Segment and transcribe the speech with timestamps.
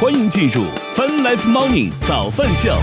[0.00, 0.64] 欢迎进入
[0.96, 2.74] Fun Life Morning 早饭秀。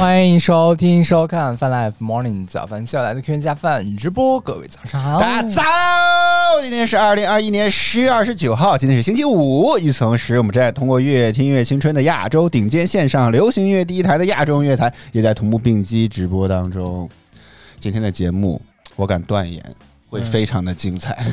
[0.00, 5.62] 欢迎收听收看《Fun Life Morning 早饭秀》，来自 Q 加饭直播，各位早上好，大家早！
[6.62, 9.76] 今天是二零二一年十月二十九号，今天是星期五。
[9.78, 17.06] 一层时，我们正在通过乐听乐青春的亚洲顶尖线上流行音乐第一台的亚洲音乐台，也在同步并机直播当中。
[17.78, 18.58] 今天的节目，
[18.96, 19.62] 我敢断言。
[20.12, 21.24] 会非常的精彩，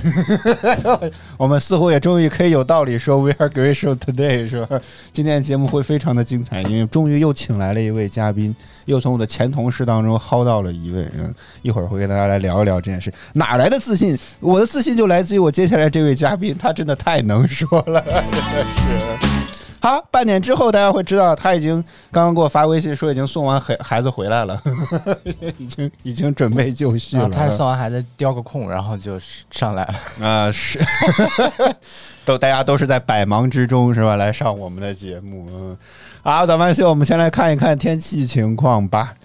[1.36, 4.80] 我们似乎也终于可以有道理说 We are grateful today，是吧？
[5.12, 11.06] 今天的节目会非常的精彩，因为终于又请来了一位嘉宾，又从我的前同事当中薅到了一位。
[11.18, 11.30] 嗯，
[11.62, 13.14] 一会儿会跟大家来聊一聊这件事。
[13.34, 14.18] 哪来的自信？
[14.40, 19.39] 我的自信就来自于我接下来这位嘉宾，他真的太能说了，真的是。
[19.82, 24.62] 好，半点之后大家会知道，他已经刚刚给我发微信说已经送完孩孩子回来了，
[25.58, 27.30] 已经已经准备就绪了。
[27.30, 29.18] 他是送完孩子叼个空，然后就
[29.52, 30.28] 上来了。
[30.28, 30.80] 啊，是，
[32.26, 34.16] 都大家都是在百忙之中是吧？
[34.18, 35.48] 来上我们的节目。
[35.52, 35.78] 嗯，
[36.22, 39.16] 好，早饭秀，我们先来看一看天气情况吧。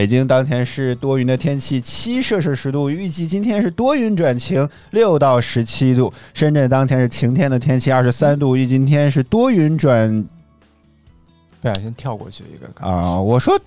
[0.00, 6.10] 北京当前是多云的天气，七摄氏十度，预计今天是多云转晴，六到十七度。
[6.32, 10.26] 深圳当前是晴天的天气，二十三度，预计今天是多云转。
[11.60, 13.20] 不小心跳过去一个啊！
[13.20, 13.60] 我说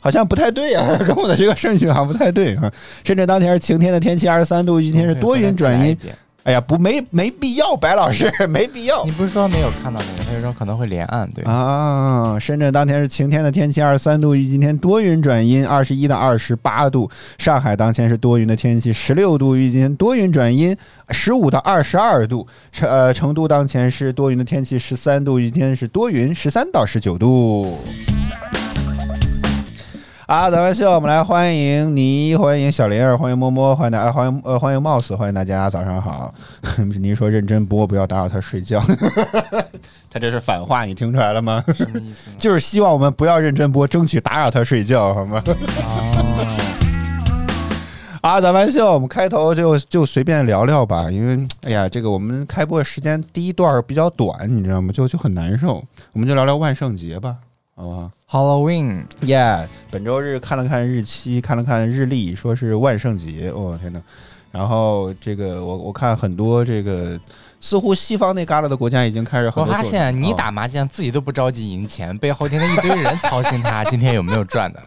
[0.00, 2.72] 好像不太对呀， 跟我的这个顺序好像不太对啊。
[3.04, 5.94] 深圳当前是晴天的天气，二十三度，今天是多云转阴。
[6.44, 9.02] 哎呀，不没没必要，白老师没必要。
[9.06, 10.24] 你不是说没有看到那个？
[10.28, 12.38] 他就说可能会连岸，对啊。
[12.38, 17.10] 深圳当天是晴天的天气，二十三度，今天多云转阴，二十一到二十八度。
[17.38, 20.76] 上海当前是多云的天气，十六度，今天多云转阴，
[21.08, 22.46] 十五到二十二度。
[22.70, 27.78] 成呃，成都当前是多云的天气，十三度，今天是多云，十三到十九度。
[30.26, 36.32] 啊，咱们秀，我们来欢迎你，欢迎小莲儿，欢迎摸摸，欢迎大家，欢迎呃，欢迎 Mouse，，欢迎大家，早上好。
[36.98, 38.82] 您说认真播，不要打扰他睡觉。
[40.08, 41.62] 他这是反话，你听出来了吗？
[41.74, 42.30] 什么意思？
[42.38, 45.42] 就是希望我们不要认真播，争取打扰他睡觉，好吗？
[48.22, 54.90] 啊，早饭秀，我们开头就就随便聊聊吧，因为哎呀，这个我们开播时间第一段比较短，你知道吗？
[54.90, 55.84] 就就很难受，
[56.14, 57.36] 我们就聊聊万圣节吧。
[57.76, 63.50] 好吧，Halloween，Yeah，本周日看了看日期，看了看日历，说是万圣节。
[63.50, 64.00] 哦天呐，
[64.52, 67.18] 然后这个我我看很多这个，
[67.60, 69.52] 似乎西方那旮旯的国家已经开始。
[69.56, 74.80] 我发现你打麻将自己都不着急赢钱，背后天的一堆人操心他 今天有没有赚的。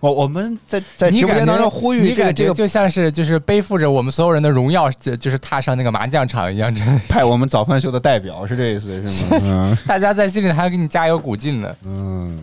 [0.00, 9.78] 我我们在在直播间当中呼吁这个这个，就像是就是背负着我们所有人的荣耀，就是踏上那个麻将场一样，真的 派我们早饭秀的代表是这意思是吗？
[9.86, 11.74] 大家在心里还要给你加油鼓劲呢。
[11.84, 12.38] 嗯。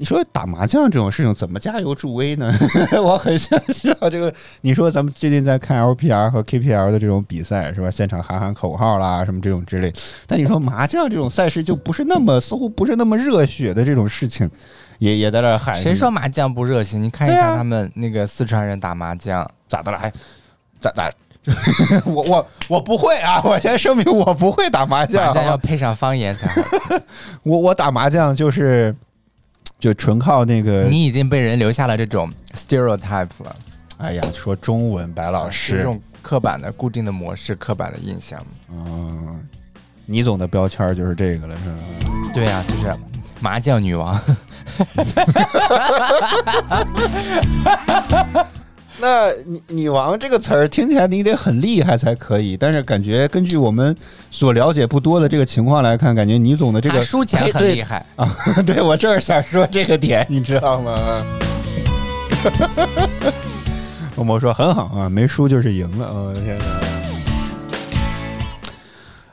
[0.00, 2.50] 你说打麻将这种事情怎么加油助威呢？
[3.04, 4.32] 我很想知道这个。
[4.62, 7.90] 你说咱们最近在看 LPR 和 KPL 的这种比赛是吧？
[7.90, 9.92] 现场喊喊口号啦，什么这种之类。
[10.26, 14.50] 但你说麻将这种赛事就不是那么，似乎不是那么热血的这种事情，
[15.00, 15.74] 也也在那喊。
[15.74, 16.96] 谁说麻将不热血？
[16.96, 19.98] 你看一看他们那个四川人打麻将咋的了？
[19.98, 20.10] 还
[20.80, 21.12] 咋咋？
[22.06, 23.42] 我我我不会啊！
[23.44, 26.62] 我先声明我不会打麻将，麻将要配上方言才好。
[27.44, 28.96] 我我打麻将就是。
[29.80, 33.56] 就纯靠那个，你已经被人留下了这种 stereotype 了。
[33.96, 38.40] 哎呀，说中文，白老师，这种刻板的、固定的模式、刻板的印象。
[38.70, 39.40] 嗯，
[40.06, 41.76] 倪总的标签就是这个了，是吧？
[42.34, 42.94] 对呀，就是
[43.40, 44.20] 麻将女王。
[49.00, 53.96] 那女女王这个词儿听起来你得很厉害才可以，但是感觉根据我们
[54.30, 58.28] 所了解不多的这个情况来看，感觉倪总的这个输钱 很厉害啊！
[58.66, 61.24] 对我正是想说这个点，你知道吗？
[64.16, 66.12] 默默说很好啊，没输就是赢了。
[66.12, 66.64] 我的天哪！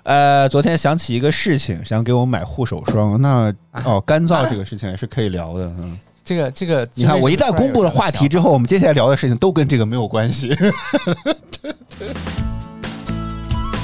[0.04, 6.00] 呃，昨天想起一个事情，想给我买护手霜，那哦，干燥这个事情也是可以聊的，嗯。
[6.28, 10.54] 这个这个，你看，我一旦公布了话题之后，我们接下来聊的事情都跟这个没有关系。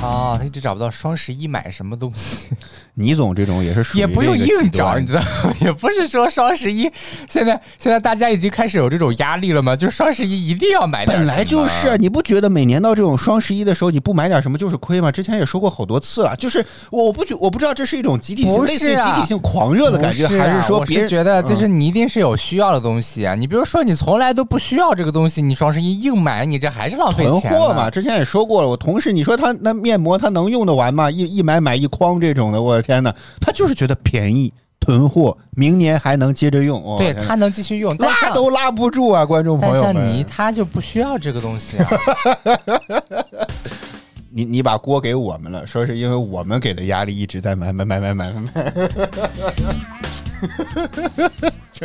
[0.04, 2.50] 啊，他一直找不到双十一买什么东西。
[2.96, 5.54] 倪总这种也是属于也不用硬找，你知道吗？
[5.62, 6.84] 也不是说双十一，
[7.28, 9.76] 现在现在大家已经开始有这种压力了吗？
[9.76, 11.06] 就是双十一一定要买。
[11.06, 15.12] 本来就是，你不觉得每年到这种双十一的时候，你不买点什么就是亏吗？
[15.12, 23.34] 之前也说过好多次了，就是我不觉我不知道这是一种集体性类似于集体性狂热的感觉，还是说别人觉得就是你一定是有需要的东西啊？
[23.34, 27.32] 你比如说你从来都不需要这个东西，你双十一硬买，你这还是浪费钱。
[27.32, 28.70] 囤货嘛，之前也说过了。
[28.70, 30.74] 我同事你说他那面膜他能用得。
[30.74, 36.82] 完吗，一一买买一筐这种的，我的天哪，他就是觉得便宜，囤货，明年还能接着用。
[36.84, 39.94] 哦对他能继续用，拉都拉不住啊，观众朋友们。
[39.94, 41.88] 像你他就不需要这个东西啊。
[44.36, 48.74] 你你把锅给我们了，说是因为我们给的压力一直在买买买买买买买。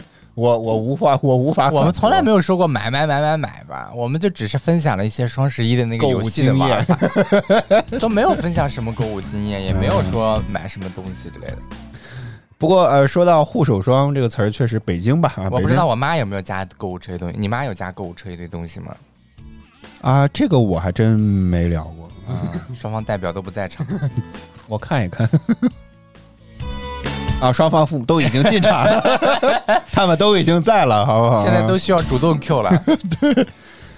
[0.38, 6.96] 我我无法我无法，我们从来没有说过买买买买买吧，我们就只是分享了一些双十一的那个购物游戏的经验玩法，
[7.98, 11.58] 都没有分享什么购物经验，也没有说买什么东西之类的。
[12.56, 18.94] 不过呃，说到护手霜这个词儿，确实北京吧，啊我不知道我妈有没有加购物车一堆东西，你妈有加购物车一堆东西吗？
[20.02, 23.84] 啊，这个我还真没聊过，啊，双方代表都不在场。
[24.68, 25.28] 我看一看。
[27.40, 29.00] 啊，双方父母都已经进场了，
[29.92, 31.44] 他们都已经在了，好不好？
[31.44, 32.84] 现在都需要主动 Q 了。
[33.20, 33.46] 对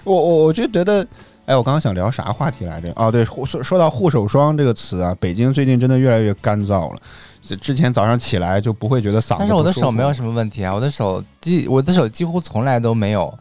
[0.05, 1.07] 我我我就觉得，
[1.47, 2.93] 哎，我刚刚想聊啥话题来着？
[2.97, 7.01] 哦，对，说说到护手霜这个词啊，北京最近真的越来越干燥了。
[7.41, 13.33] 之之前早上起来就不会觉得嗓子，但是我的手没有什么问题啊，我的手几我的手几乎从来都没有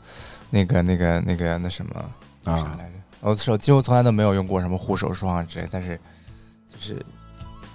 [0.49, 1.91] 那个那个那个那什么
[2.45, 2.77] 啥啊。
[2.79, 5.99] 来着，我的手几乎从来都没有用过什么护手霜啊之类，但是
[6.69, 7.05] 就是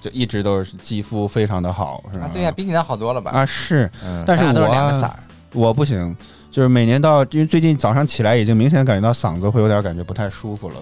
[0.04, 2.26] 就一直都是肌肤非常的好，是吧？
[2.26, 3.30] 啊，对呀、比你那好多了吧？
[3.30, 5.16] 啊是，嗯，但是大家都是我两个色儿，
[5.54, 6.14] 我不行，
[6.50, 10.74] 就是每年到，因为最近早上起来已经明显感觉到嗓子会有点感觉不太舒服了，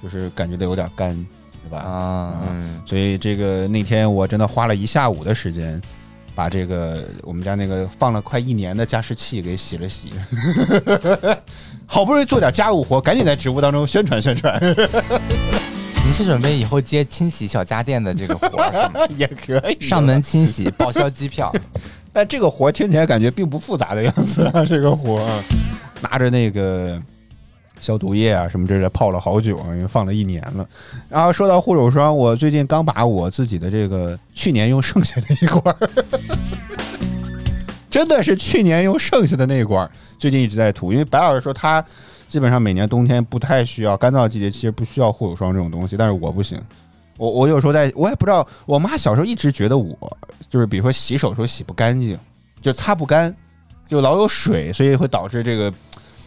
[0.00, 1.12] 就是感觉的有点干，
[1.64, 1.78] 对吧？
[1.78, 5.82] 啊，嗯，所以这个那天我真的花了一下午的时间，
[6.32, 10.12] 把这个我们家那个放了快一年的加湿器给洗了洗，
[11.84, 14.56] 好不容易做点家务活，赶紧在直播当中宣传宣传，
[16.12, 19.06] 你是准备以后接清洗小家电的这个活儿是吗？
[19.16, 21.50] 也可以上门清洗报销机票，
[22.12, 25.40] 但这个活听起来感觉并不复杂的样子啊，这个活啊，
[26.02, 27.00] 拿着那个
[27.80, 30.68] 消毒液啊什么之类的泡了好久啊，因为放了一年了。
[31.08, 35.90] 然后说到护手霜，我最近刚把我自己的这个去年用剩下的一罐儿，
[37.88, 41.82] 真的是去年用剩下的那一罐儿，最近一直在涂，因为白老师说他。
[42.32, 46.58] 基本上每年冬天不太需要干燥季节，其实不需要护手霜这种东西，但是我不行。
[47.18, 49.94] 我我有时候在，我也不知道，我妈小时候一直觉得我
[50.48, 52.18] 就是，比如说洗手的时候洗不干净，
[52.62, 53.36] 就擦不干，
[53.86, 55.70] 就老有水，所以会导致这个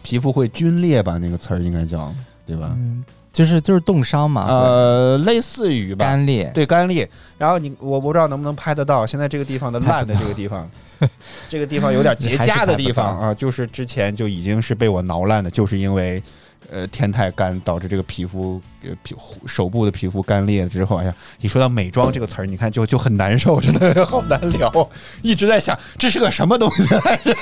[0.04, 1.18] 皮肤会皲裂吧？
[1.18, 2.14] 那个词儿应该叫
[2.46, 2.70] 对吧？
[2.76, 7.10] 嗯，就是就是冻伤嘛，呃，类似于吧，干裂，对干裂。
[7.36, 10.70] 然后你我不知道能不能拍得到，现在这个地方的 烂的这个地方，
[11.48, 16.22] 这个地方有点结痂的地方啊，就是之前就已经是被我挠烂的，就是因为。
[16.68, 19.14] 呃，天太干导致这个皮肤，呃，皮
[19.46, 24.90] 手部的皮肤干裂之后，哎呀，一说到美妆这个词儿，你看就就很难受，真的 好难聊。
[25.22, 26.88] 一直在想这是个什么东西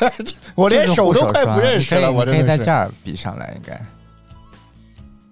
[0.55, 2.13] 我连手都快不认识了。
[2.13, 3.81] 我你可以在这儿比上来，应该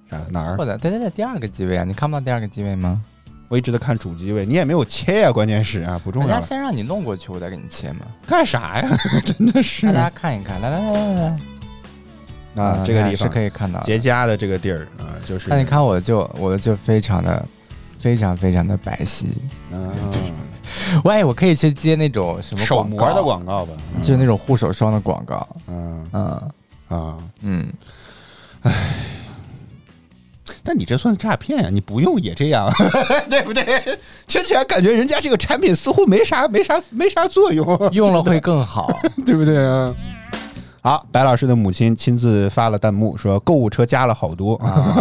[0.09, 0.57] 啥哪儿？
[0.57, 2.99] 或者对对对，第二个机位啊，你看不到第二个机位吗？
[3.53, 6.29] 我一直在看主机位，你也没有切呀，关键是啊，不重要。
[6.31, 7.99] 人家先让你弄过去，我再给你切嘛。
[8.27, 8.89] 干啥呀？
[9.27, 9.87] 真的是。
[9.89, 11.15] 大家看一看，来来来来
[12.57, 12.65] 来。
[12.65, 15.51] 啊，这个地方是可以看到结痂的这个地儿啊，就是。
[15.51, 17.47] 那你看我就我就非常的
[17.99, 19.27] 非常非常的白皙。
[19.71, 19.91] 嗯，
[21.05, 25.47] 喂，我可以去接那种什么手膜的广告吧，就是那种护手霜的广告。
[25.69, 26.51] 嗯嗯
[26.89, 27.71] 啊嗯，
[28.63, 28.73] 唉。
[30.65, 31.69] 但你这算诈骗呀？
[31.73, 32.71] 你不用也这样，
[33.31, 33.83] 对不对？
[34.27, 38.95] 听起来感觉人家这个产品似乎没啥、没啥、没啥作用，用了会更好，
[39.25, 39.95] 对不对啊？
[40.83, 44.55] 好，白老师的母亲亲自发了弹幕说：“购物车加了好多。
[44.57, 44.97] 啊”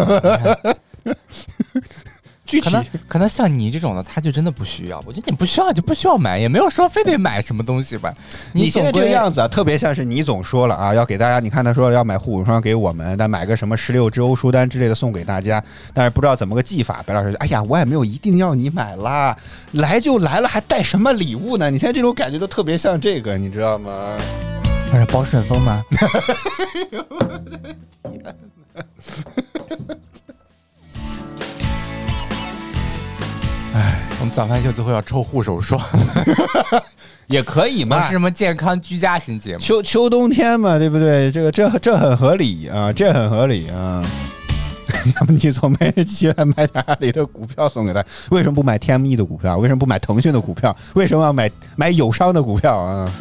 [2.43, 5.01] 具体可能可能像你这种的，他就真的不需要。
[5.05, 8.12] 我觉得你不需要就不需要买，也没有说非得买什么东西吧。
[8.51, 11.39] 你现在这个样子啊，特别像是你总说了啊，要给大家。
[11.39, 17.01] 你看他说要买护手霜给我们，但买个什么十六支欧舒丹之类的送给大家，但是不知道怎么个技法。
[17.05, 19.38] 白老师说：“哎呀，我也没有一定要你买啦，
[19.71, 21.69] 来就来了，还带什么礼物呢？
[21.69, 24.17] 你现在这种感觉都特别像这个，你知道吗？”
[24.91, 25.81] 那是包顺丰吗？
[34.22, 35.82] 我们早饭秀最后要抽护手霜，
[37.25, 38.12] 也可以嘛我是。
[38.12, 39.60] 什么健康居家型节目？
[39.60, 41.32] 秋秋冬天嘛，对不对？
[41.32, 44.04] 这个这这很合理啊，这很合理啊。
[45.16, 48.06] 那么你从没起来买点阿里的股票送给他？
[48.30, 49.58] 为什么不买 TME 的股票？
[49.58, 50.75] 为什么不买腾讯的股票？
[50.94, 53.12] 为什么要买买友商的股票啊？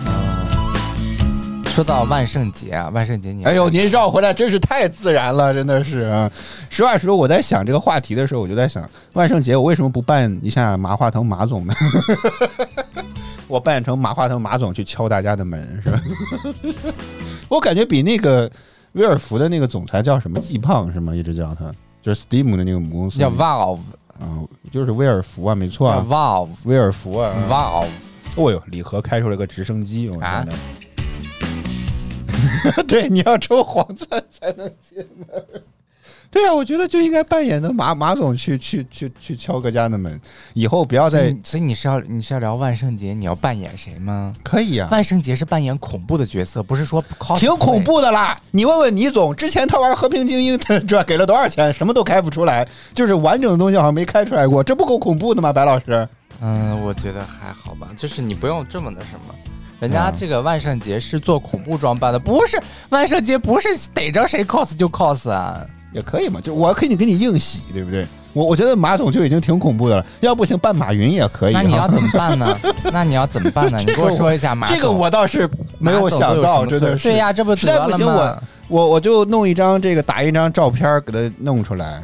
[1.80, 6.30] 说到万圣节啊，万圣节你哎呦，您绕回来真是太自然了，真的是啊！
[6.68, 11.72] 实话实说，我在想这个话题的时候，我就在想，万圣节我为什么不扮一下马化腾马总呢？
[13.49, 15.99] 我扮成马化腾马总去敲大家的门，是吧？
[17.49, 18.50] 我感觉比那个
[18.92, 21.16] 威尔福的那个总裁叫什么季胖是吗？
[21.16, 21.64] 一直叫他，
[22.02, 23.78] 就是 Steam 的那个母公司叫 Valve，
[24.18, 27.32] 啊，就是威尔福啊，没错啊，Valve，Valve，威尔福啊，
[28.37, 30.60] 哦呦，李和开出了个直升机，我啊天哪！
[32.88, 35.26] 对，你要抽黄钻才能进门。
[36.32, 40.16] 对啊，我觉得就应该扮演的马马总去去去去敲各家的门，
[40.54, 44.32] 以后不要再所以你是要你是要聊万圣节，你要扮演谁吗？
[44.44, 47.02] 可以啊，万圣节是扮演恐怖的角色，不是说
[47.37, 47.82] 挺恐。
[47.82, 48.40] 怖的啦！
[48.52, 51.73] 你问问倪总，之前他玩《和平精英》，他这给了多少钱？
[51.73, 55.52] 什么都开不出来，就是完整的东西好像没开出来过，这不够恐怖的吗？
[55.52, 56.09] 白老师，
[56.40, 59.35] 嗯，我觉得还好吧，就是你不用这么那什么。
[59.80, 62.60] 人家嗯这个万圣节是做恐怖装扮的，不是
[62.90, 65.66] 万圣节不是逮着谁 cos 就 cos 啊。
[65.92, 68.06] 也可以嘛，就我可以给你硬洗，对不对？
[68.32, 71.52] 我我觉得马总就已经挺恐怖的了，要不行扮马云也可以。
[71.52, 72.56] 那你要怎么办呢？
[72.92, 73.78] 那你要怎么办呢？
[73.78, 74.76] 你给我说一下马总。
[74.76, 77.08] 这个我倒是没有想到，真的是。
[77.08, 82.00] 对呀，这不实在不行得了吗我我就弄一张这个打一张照片给他弄出来，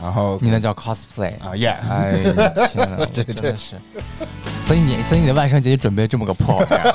[0.00, 1.32] 然后你那叫 cosplay。
[1.42, 2.32] 啊耶，哎呀
[2.68, 3.76] 天哪， 对真的是。
[4.66, 6.92] 所以你所以你的万圣节就准备这么个破玩意儿，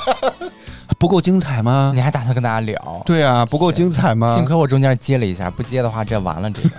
[0.98, 1.92] 不够精彩吗？
[1.94, 3.02] 你还打算跟大家聊？
[3.04, 4.34] 对啊，不够精彩吗？
[4.34, 6.70] 幸亏我中间接了一下，不接的话这完了这个。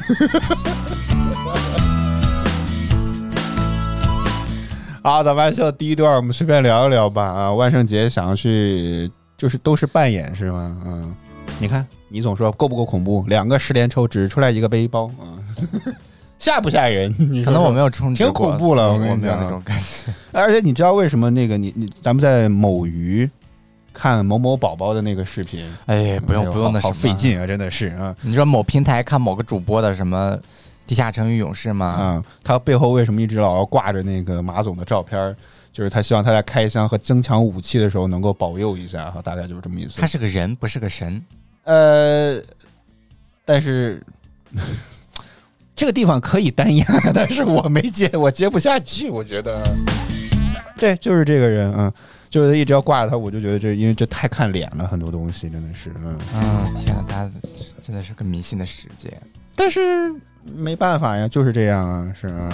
[5.03, 7.23] 好，咱们秀第一段，我们随便聊一聊吧。
[7.23, 10.75] 啊，万圣节想要去，就是都是扮演是吗？
[10.83, 11.15] 嗯，
[11.59, 13.23] 你看，你总说够不够恐怖？
[13.27, 15.37] 两个十连抽只出来一个背包啊，
[16.39, 17.13] 吓不吓人？
[17.17, 20.13] 你可能我没有，有充值挺恐怖了我没有我跟你讲那种感觉。
[20.31, 23.29] 而且你知道为什么那个你你咱们在某鱼
[23.93, 27.13] 看某某宝宝的那个视频，哎，不用不用那好好费。
[27.13, 30.37] 劲啊，真的是啊你说某平台看某个主播的什么
[30.85, 31.85] 地下城与勇士吗？
[31.87, 32.23] 啊！
[32.43, 35.35] 他背后为什么一直老要挂着那个马总的照片？
[35.73, 39.99] 就是他希望他在开箱和增强武器的时候能够保佑一下哈，大概就是这么意思。
[39.99, 41.21] 他是个人，不是个神。
[41.65, 42.39] 呃，
[43.43, 44.01] 但是
[45.75, 49.61] 这个地方可以单压，但是我没接，我接不下去，我觉得。
[50.77, 51.91] 对，就是这个人，嗯，
[52.29, 57.31] 就是一直要挂着他，我就觉得这因为这太看脸了，很多东西真的是，嗯，嗯，天啊，大家
[57.85, 59.11] 真的是个迷信的世界。
[59.55, 60.13] 但是
[60.55, 62.49] 没办法呀，就是这样啊，是啊。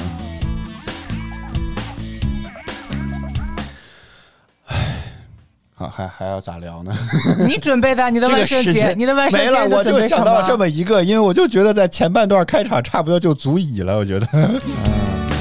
[5.82, 6.96] 好，还还要咋聊呢？
[7.48, 14.28] 你准备的，你的万圣节，你的万圣节没了，我就想到这么一个，因为我就觉得在前半段开场差不多就足以了，我觉得。
[14.34, 14.62] 嗯，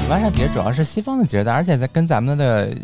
[0.09, 2.75] 万圣节主要是西方的节日，而且在跟咱们的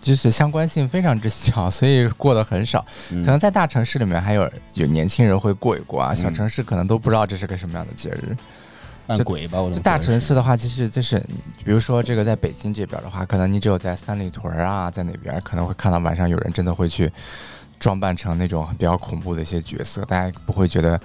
[0.00, 2.84] 就是相关性非常之小，所以过得很少。
[3.10, 8.36] 嗯可能在大城市里面还有有年轻人会过一过啊，小城市可能都不知道这是个什么样的节日。
[9.06, 11.18] 按鬼吧，我就大城市的话，其实就是
[11.64, 17.10] 比如说这个在北京这边的话，可能你只有在三里屯啊，在哪边可能会看到晚上有人真的会去
[17.78, 21.00] 装扮成那种比较恐怖的一些角色，大家不会觉得。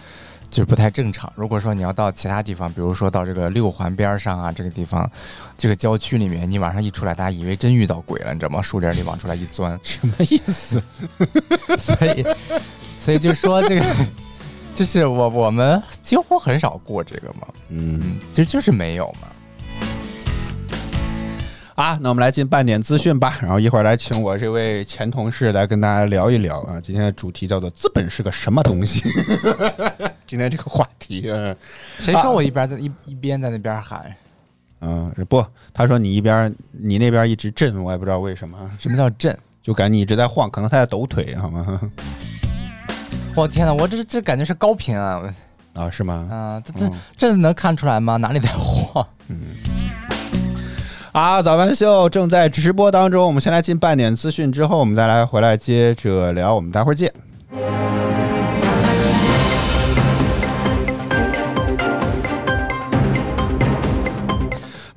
[0.50, 1.32] 就是不太正常。
[1.38, 5.10] 如果说你要到其他地方，比如说到这个六环边上啊，这个地方，
[5.58, 8.62] 这个郊区里面，你晚上一出来，大家以为真遇到鬼了，你知道吗？
[8.62, 10.84] 树林里往出来一钻，什么意思？
[11.80, 12.26] 所以，
[13.00, 13.86] 所以就说这个，
[14.76, 19.28] 就是我我们几乎很少过这个嘛，嗯嗯，就就是没有嘛。
[21.76, 26.80] 啊，那我们来进半点资讯吧，然后一会儿来请我这位前同事来跟大家聊一聊啊。
[26.82, 29.02] 今天的主题叫做“资本是个什么东西”，
[30.28, 31.56] 今天这个话题，嗯
[32.00, 34.14] 谁说我一边在一一边在那边喊？
[34.82, 39.36] 嗯，不，他说你一边你那边一直震，我也不知道为什么，什么叫震？
[39.64, 41.80] 就感觉你一直在晃，可能他在抖腿，好吗？
[43.36, 45.22] 我天哪，我这这感觉是高频啊！
[45.74, 46.28] 啊，是吗？
[46.30, 48.18] 啊，这这嗯这能看出来吗？
[48.18, 49.06] 哪里在晃？
[49.30, 49.40] 嗯
[51.14, 57.12] 啊，早班秀正在直播当中，我们先来进半点资讯，之后我们再来回来接着聊，我们待会儿见。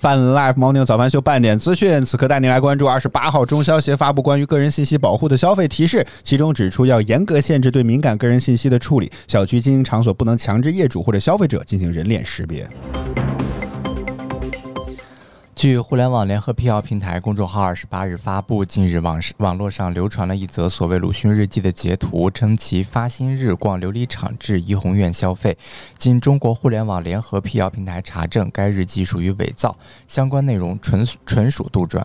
[0.05, 12.69] 泛 Live Morning 早饭秀半点资讯，此刻带您来关注二十八号中消协发布关于个人信息保护的消费提示，其中指出要严格限制对敏感个人信息的处理，小区经营场所不能强制业主或者消费者进行人脸识别。
[15.65, 25.57] 据互联网联合辟谣平台公众号二十八日发布，近日网网络上流传了一则所谓“鲁迅日记”的截图，称其发薪日逛琉璃厂至怡红院消费。
[25.97, 29.75] 经中国互联网联合辟谣平台查证，该日记属于伪造，
[30.07, 32.05] 相关内容纯纯属杜撰。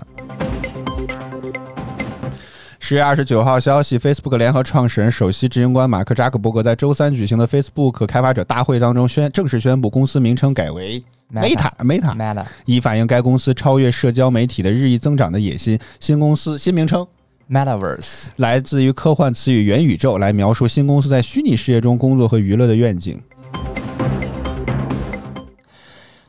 [2.90, 11.00] 十月二十九号消息，Facebook 联合创始人、首席执行官马克扎克伯格在周三举行的 Facebook 开发者大会当中宣正式宣布，公司名称改为
[11.32, 15.78] Meta Meta，Meta 以反映该公司超越社交媒体的日益增长的野心。
[16.00, 17.06] 新公司新名称
[17.48, 18.30] Metaverse。
[18.38, 23.22] 来自于科幻词语“元宇宙”，来描述新公司在虚拟世界中工作和娱乐的愿景。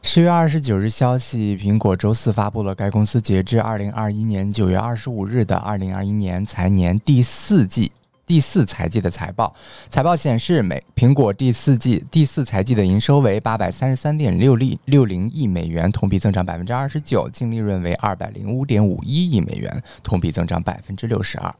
[0.02, 7.92] 十月二十九日消息，苹果周四发布了该公司截至二零二一年九月二十五日的二零二一年财年第四季。
[8.26, 9.52] 第四财季的财报，
[9.88, 21.52] 财报显示，美苹果第四季第四财季的营收为八百三十三点六亿六零亿美元，同比增长百分之二十九，净利润为二百零五点五一亿美元，同比增长百分之六十二。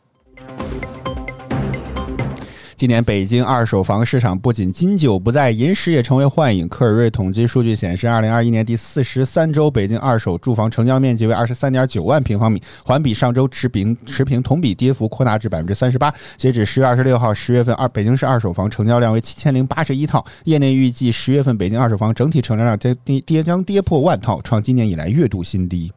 [2.81, 6.67] 今年北京二手房市场不仅金九不在，银十也成为幻影。
[6.67, 16.11] 科尔瑞统计数据显示，二零二一年第四十三周，北京二手住房成交面积为二十三点九万平方米，环比上周持平，持平，同比跌幅扩大至百分之三十八。
[16.39, 25.93] 截止十月二十六号，十月份二北京市二手房成交量为七千零八十一套，业内预计十月份北京二手房整体成交量跌跌跌将跌破万套，创今年以来月度新低。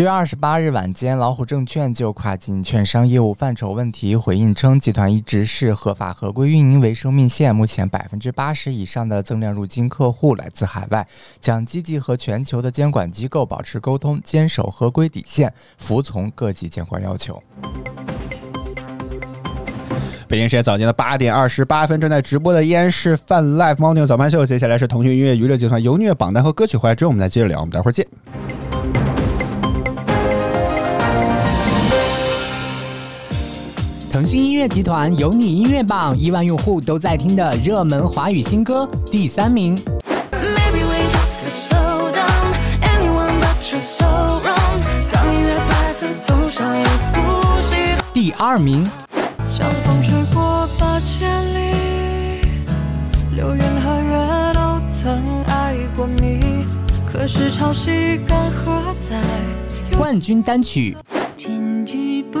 [0.00, 7.54] 十月二十八日晚间，老虎证券就跨境券商业务范畴问题回应称，集团一直视合法合规运营为生命线。
[7.54, 11.06] 目前百分之八十以上的增量入金客户来自海外，
[11.38, 17.38] 将积极和全球的监管机构保持沟通，坚守合规底线，服从各级监管要求。
[20.26, 24.46] 北京时间早间的八点二十八分，正在直播的依然是泛 Live 猫牛早班秀。
[24.46, 27.60] 接下来是腾讯音乐娱乐集团优虐榜单和歌曲回来之后，我们再接着聊。
[27.60, 28.06] 我们待会儿见。
[34.10, 39.80] 腾讯音乐集团有你音乐榜，亿万用户都在听的热门华语新歌第三名。
[48.12, 48.90] 第二名，
[49.48, 52.48] 像风吹过八千里，
[53.30, 56.66] 流云和月都曾爱过你，
[57.06, 59.22] 可是潮汐干涸在。
[59.96, 60.96] 冠军单曲
[62.32, 62.40] 不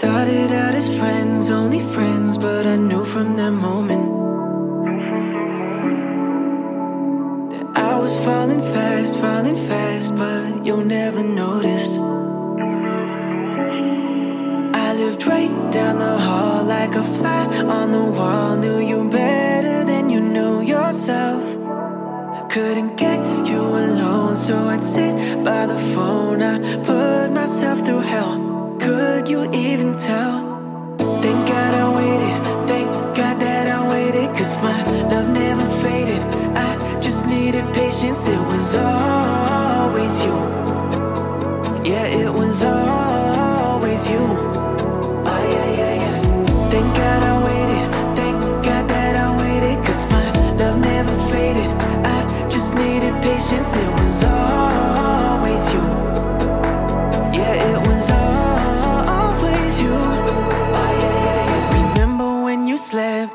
[0.00, 4.06] Started out as friends, only friends, but I knew from that moment
[7.50, 11.98] that I was falling fast, falling fast, but you never noticed.
[14.86, 17.44] I lived right down the hall like a fly
[17.78, 21.44] on the wall, knew you better than you knew yourself.
[22.48, 26.40] Couldn't get you alone, so I'd sit by the phone.
[26.40, 28.39] I put myself through hell.
[28.90, 30.96] Could you even tell?
[31.22, 32.66] Thank God I waited.
[32.66, 34.28] Thank God that I waited.
[34.36, 36.20] Cause my love never faded.
[36.56, 38.26] I just needed patience.
[38.26, 40.36] It was always you.
[41.84, 44.59] Yeah, it was always you.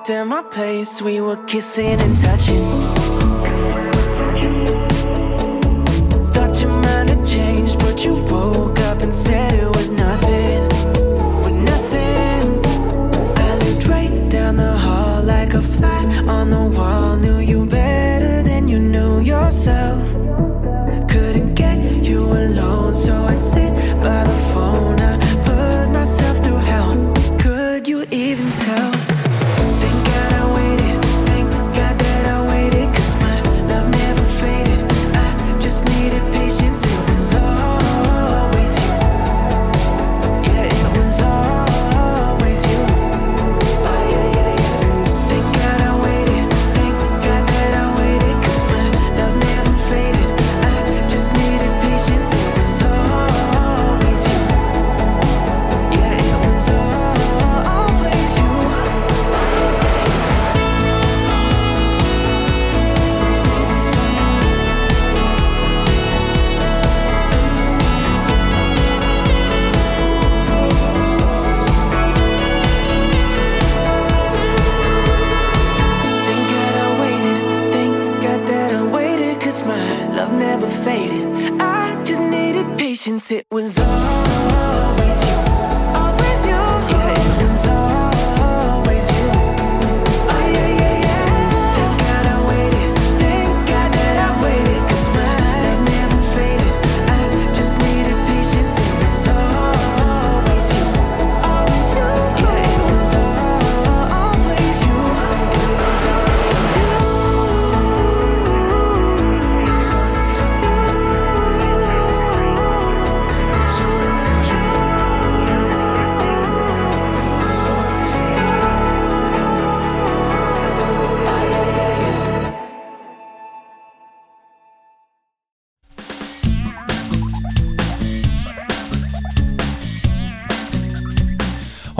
[0.06, 1.02] Slept at my place?
[1.02, 3.05] We were kissing and touching.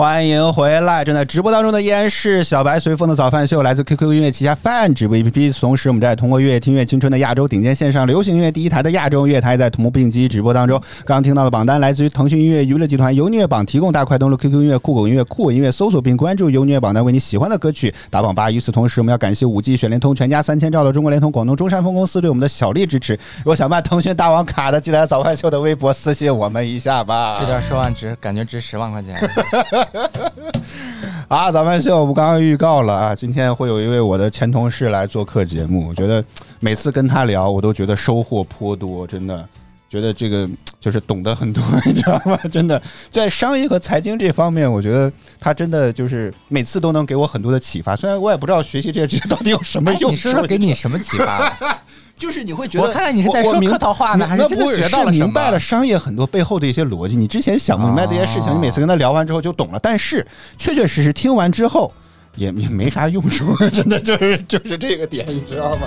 [0.06, 1.02] 欢迎回来！
[1.02, 5.60] 正在直播当中的依然是小白随风的早饭秀，来自 QQ 音乐旗下泛直播 APP。
[5.60, 10.78] 同时，我们在通过乐听乐青春的亚洲顶尖线上流行音乐第一台的亚洲乐台，在同步并机直播当中。
[11.04, 18.48] 刚刚听到的榜单来自于腾讯音乐娱乐集团优音乐榜提供，大家快登录 QQ 音乐、酷狗音乐、酷我音乐搜索并关注优音乐榜单，为你喜欢的歌曲打榜吧。
[18.48, 23.14] 与此同时，我们要感谢五 G 选联通全家三千兆的中国联通广东中山分公司对我们的小力支持。
[23.38, 27.38] 如果想办腾讯大王卡的，记得来早饭秀的微博私信我们一下吧。
[27.40, 29.16] 这段说完值，感觉值十万块钱。
[31.28, 35.88] 啊，咱们秀，我们刚刚预告了啊，今天会有一位我的前同事来做客节目。
[35.88, 36.24] 我觉得
[36.60, 39.46] 每次跟他聊，我都觉得收获颇多，真的
[39.88, 42.38] 觉得这个就是懂得很多， 你知道吗？
[42.50, 42.80] 真的
[43.10, 47.96] 在商业和财经这方面，我觉得他真的就是每次都能给我很多的启发。
[47.96, 51.56] 虽然我也不知道学习这些知识到底有什么用，哎你说说给你什么启发？
[52.18, 59.78] 就是你会觉得，我看看你是在说客套话呢那还是真的不是学到了什么明白了商业很多背后的一些逻辑，你之前想不明白这些事情，哦你每次跟他聊完之后就懂了。
[59.80, 60.26] 但是
[60.56, 61.92] 确确实实听完之后。
[62.36, 65.86] 也也没啥用处，真的就是就是这个点，你知道吗？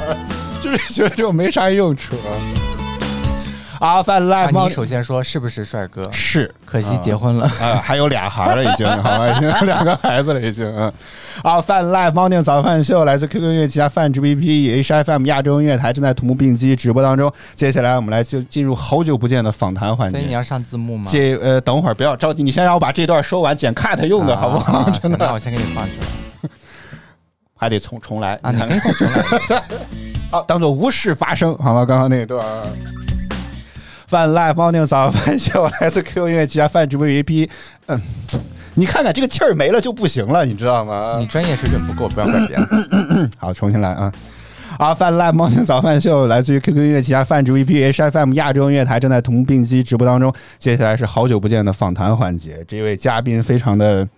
[0.59, 2.15] 就是觉得这种没啥用处。
[2.15, 2.33] 啊，
[4.03, 6.03] 范啊 live，、你首先说是不是帅哥？
[6.11, 7.45] 是，可惜结婚了。
[7.45, 10.65] 啊，还有俩孩儿了，已经，好吧，已经有两个孩子了，已经。
[10.75, 10.91] 嗯，
[11.43, 17.31] 啊，饭 live morning 早饭秀来自 QQ 音乐旗下泛直 BP HFM 亚洲音乐台正在同步并机直播当中。
[17.55, 20.17] 接下来我们来就进入好久不见的访谈环节。
[20.17, 21.05] 所以你要上字幕吗？
[21.09, 24.79] 这呃，等会儿不要着急，你先让我把这段说完，剪 cut 用的好不好？
[24.79, 26.49] 啊真的， 那我先给你放出来
[27.55, 28.51] 还得重重来啊！
[28.51, 29.63] 你可以再重来。
[30.31, 31.85] 好，当做无事发生，好吗？
[31.85, 32.45] 刚刚那段。
[34.09, 37.47] 饭 live morning 早饭秀来自 QQ 音乐旗下泛直播 APP，
[37.85, 38.01] 嗯，
[38.73, 41.17] 你看看这个气儿没了就不行了，你知道吗？
[41.19, 43.31] 你专业水准不够，不要怪别人。
[43.37, 44.11] 好，重新来啊！
[44.79, 50.33] 啊，饭 live morning 早饭秀来自于 QQ 音乐旗下泛直播 APP HFM 亚洲音乐台正在同步并机直播当中。
[50.57, 54.09] 接下来是好久不见的访谈环节，这位嘉宾非常的。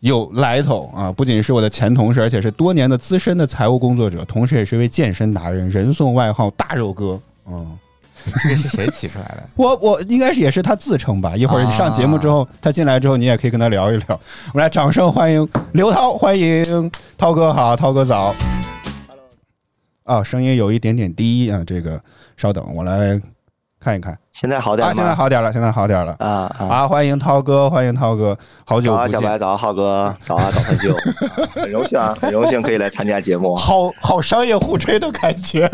[0.00, 1.12] 有来头啊！
[1.12, 7.20] 不仅是我的前同事，而且是多年的资深的财务工作者，同时也是一位健身达人，人送外号“大肉哥”。
[7.50, 7.66] 嗯，
[8.42, 9.42] 这个是谁起出来的？
[9.56, 11.36] 我我应该是也是他自称吧。
[11.36, 14.04] 一会儿上节目之后，他进来之后，你也可以跟他聊一聊。
[14.08, 18.34] 我们来掌声欢迎刘涛，欢迎涛哥好，涛哥早。
[20.04, 22.00] 啊，声音有一点点低啊，这个
[22.36, 23.20] 稍等，我来
[23.80, 24.18] 看一看。
[24.34, 24.94] 现在好点啊，吗？
[24.94, 26.12] 现在好点了，现在好点了。
[26.18, 26.66] 啊啊！
[26.68, 29.20] 啊，欢迎涛哥，欢迎涛哥，好久早啊，不见。
[29.20, 30.92] 小白，早啊，浩哥， 早啊，早饭秀，
[31.54, 33.54] 很荣幸啊， 很荣幸可以来参加节目。
[33.54, 35.70] 好好商业互吹的感觉，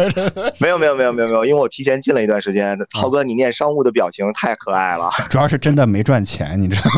[0.58, 2.78] 没有没有没有没有没有，因为我提前进了一段时间。
[2.90, 5.08] 涛哥，你念商务的表情太可爱了。
[5.30, 6.90] 主要是真的没赚钱，你知道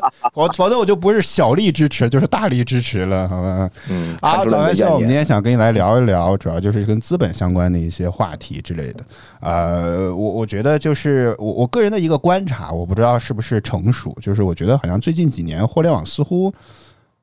[0.00, 0.12] 吗？
[0.32, 3.68] 我否则我就不是小力支持，就是大力支持了，好吧？
[3.90, 4.92] 嗯，啊，早饭秀，了你的怨念。
[4.92, 9.00] 我们今天想跟你来聊一聊，主要就是跟资本相关的一些话题之类的。
[9.40, 16.52] 呃，我我觉得就是我我个人的一个观察，我不知道是不是成熟，就是我觉得好像最近几年互联网似乎。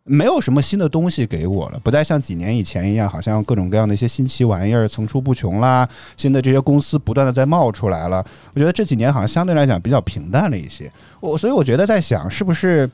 [0.06, 5.88] 没有什么新的东西给我了，不再像几年以前一样，好像各种各样的一些新奇玩意儿层出不穷啦，
[6.18, 8.26] 新的这些公司不断的在冒出来了。
[8.56, 10.92] 我觉得这几年好像相对来讲比较平淡了一些。
[11.20, 12.90] 我所以我觉得在想，是不是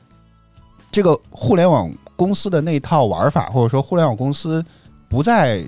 [0.92, 4.62] 这个互联网公司的那一套玩法，或者说互联网公司
[5.08, 5.64] 不再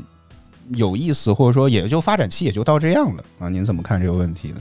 [0.75, 3.49] 有意思，或者说也就发展期也就到这样了啊？
[3.49, 4.57] 您怎么看这个问题呢？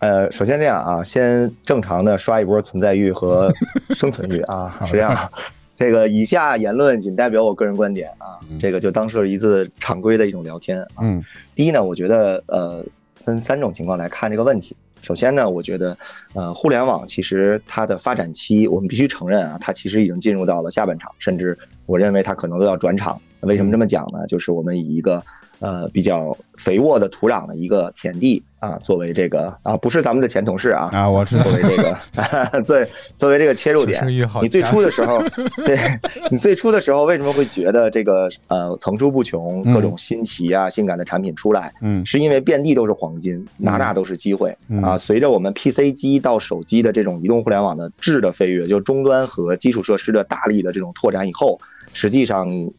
[0.00, 3.52] 呃，首先这样啊，先正常的刷一波存在欲和
[3.96, 5.30] 生存欲啊，是这样。
[5.74, 11.00] 这个以下言论仅代表我个人观点啊，这个就当是一次常规的一种聊天啊。
[11.00, 12.84] 嗯第一呢，我觉得呃
[13.24, 14.76] 分三种情况来看这个问题。
[15.02, 15.96] 首先呢，我觉得
[16.34, 21.56] 呃互联网其实它的发展期，我们必须承认啊，它其实已经进入到了下半场，甚至
[21.86, 23.20] 我认为它可能都要转场。
[23.42, 24.26] 为什么这么讲呢？
[24.26, 25.22] 就是我们以一个
[25.60, 31.44] 呃比较肥沃的土壤的一个田地啊，作为这个啊不是咱们的前同事啊啊，我知道。
[31.44, 31.96] 作为这个
[32.62, 34.06] 作为作为这个切入点。
[34.42, 35.22] 你最初的时候，
[35.64, 35.78] 对
[36.30, 41.72] 你最初的时候为什么会觉得这个呃层出不穷，各种新奇啊、性感的产品出来？
[41.82, 42.04] 嗯。
[42.04, 44.82] 是因为遍地都是黄金，哪哪都是机会嗯。
[44.82, 44.96] 啊！
[44.96, 51.58] 随着我们 PC 机到手机的这种移动互联网的质的飞跃，就终端和基础设施的大力的这种拓展以后，
[51.92, 52.72] 实际上有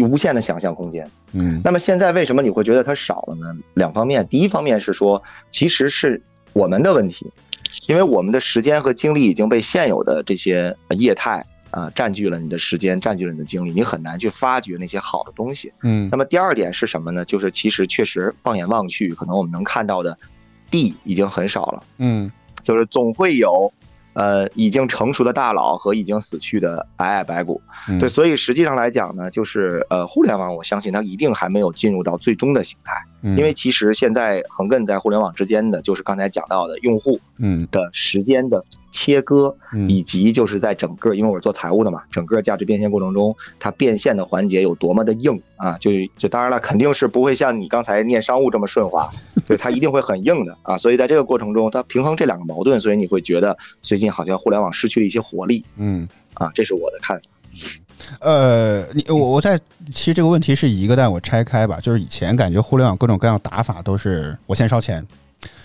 [0.00, 1.10] 无限的想象空间。
[1.32, 3.52] 嗯那么现在为什么你会觉得它少了呢？
[3.74, 7.26] 两方面，第一方面是说，其实是我们的问题，
[7.88, 15.72] 因为我们的时间和精力已经被现有的这些呃业态啊、占据了你的时间，占据了你的精力，你很难去发掘那些好的东西。
[15.82, 17.24] 嗯那么第二点是什么呢？
[17.24, 20.16] 就是其实确实放眼望去，可能我们能看到的
[20.70, 22.30] 地已经很少了，嗯
[22.62, 23.72] 就是总会有。
[24.14, 27.98] 呃，已经成熟的大佬和已经死去的白矮白骨，嗯。
[27.98, 45.76] 对，所以实际上来讲呢，就是呃，互联网，我相信它一定还没有进入到最终的形态，嗯因为其实现在横亘在互联网之间的，就是刚才讲到的用户嗯的时间的切割，嗯以及就是在整个，因为我是做财务的嘛，整个价值变现过程中，它变现的环节有多么的硬啊！
[45.78, 49.08] 就就当然了，肯定是不会像你刚才念商务这么顺滑，
[49.46, 50.76] 对，它一定会很硬的啊！
[50.76, 56.08] 所以在这个过程中，它平衡这两个矛盾，所以你会觉得最近好像互联网失去了一些活力嗯。
[56.34, 57.24] 啊，这是我的看法。
[58.20, 59.58] 呃，你我我在
[59.92, 65.06] 其实这个问题是一个，但我拆开吧，就是以前感觉互联网各种各样打法都是我先烧钱，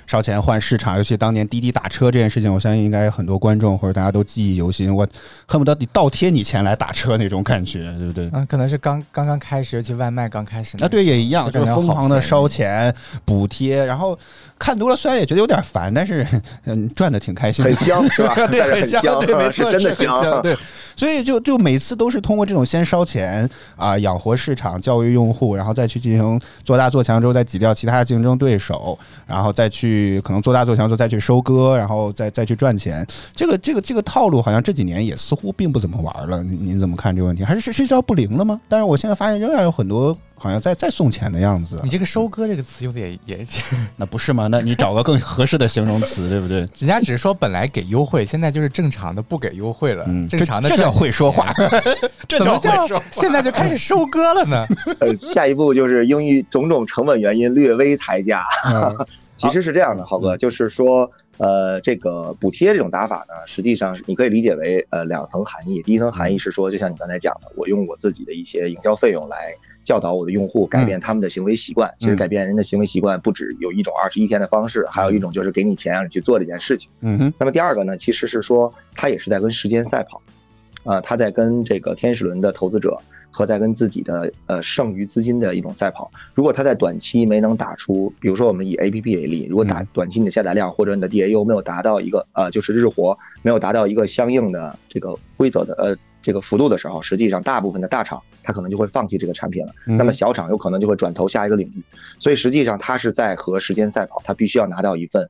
[0.08, 4.94] 烧钱换市场，尤其当年滴滴打车这件事情，我相信应该很多观众或者大家都记忆犹新。
[4.94, 5.06] 我
[5.46, 8.30] 恨不得你倒贴你钱来打车那种感觉，对不对？
[8.34, 12.94] 嗯，可能是刚刚刚开始，尤其外卖刚开始那啊，对，也一样，就是疯狂的烧钱
[13.26, 14.18] 补贴，然后
[14.58, 16.26] 看多了，虽然也觉得有点烦，但是
[16.64, 20.56] 嗯，赚的挺开心的，很香 是吧对，很香，对，没是错，真的很香，对。
[20.96, 33.06] 所以就就每次都是通过这种先烧钱啊、养活市场、教育用户，然后再去进行做大做强之后，再挤掉其他的竞争对手，然后再去可能做大做强之后再去收割，然后再再去赚钱。
[33.36, 36.44] 这个这个这个套路好像这几年也似乎并不怎么玩了。
[36.44, 37.44] 您您怎么看这个问题？
[37.44, 38.60] 还是是是叫不灵了吗？
[38.68, 41.90] 但是我现在发现仍然有很多好像在在送钱的样子你。
[41.90, 43.46] 这个“收割”这个词用的也也，
[43.96, 44.48] 那不是吗？
[44.48, 46.60] 那你找个更合适的形容词，对不对？
[46.78, 51.54] 人家只是说本来给优惠，现在就是正常的不给优惠了，嗯，正常的这这叫会说话，
[52.28, 53.06] 这怎么叫叫会说话。
[53.12, 54.66] 现在就开始收割了呢？
[55.00, 58.46] 呃，下一步就是因为种种成本原因略微抬价。
[58.66, 58.96] 嗯
[59.38, 65.82] 其实是这样的，浩哥，就是说，呃，这个补贴这种打法呢，实际上是你可以理解为呃两层含义。
[65.84, 71.94] 第一层含义是说，就像你刚才讲的，我用我自己的一些营销费用来教导我的用户，改变他们的行为习惯。
[72.00, 76.90] 其实改变人的行为习惯不止有一种二十一天的方式，还有一种就是给你钱让你去做这件事情。
[77.02, 80.22] 嗯哼，那么第二个呢，其实是说他也是在跟时间赛跑，
[80.84, 83.00] 啊、他在跟这个天使轮的投资者
[83.32, 86.12] 和在跟自己的呃剩余资金的一种赛跑。
[86.34, 99.74] 如果他在短期没能打出，比如说我们以 A P P 为例，如果打嗯短期你的下载量或者你的 D A U 没有达到一个呃就是日活没有达到一个相应的这个规则的呃这个幅度的时候，实际上大部分的大厂它可能就会放弃这个产品了。
[99.86, 101.84] 嗯那么小厂有可能就会转投下一个领域。
[102.20, 105.30] 所以实际上它是在和时间赛跑，它必须要拿到一份。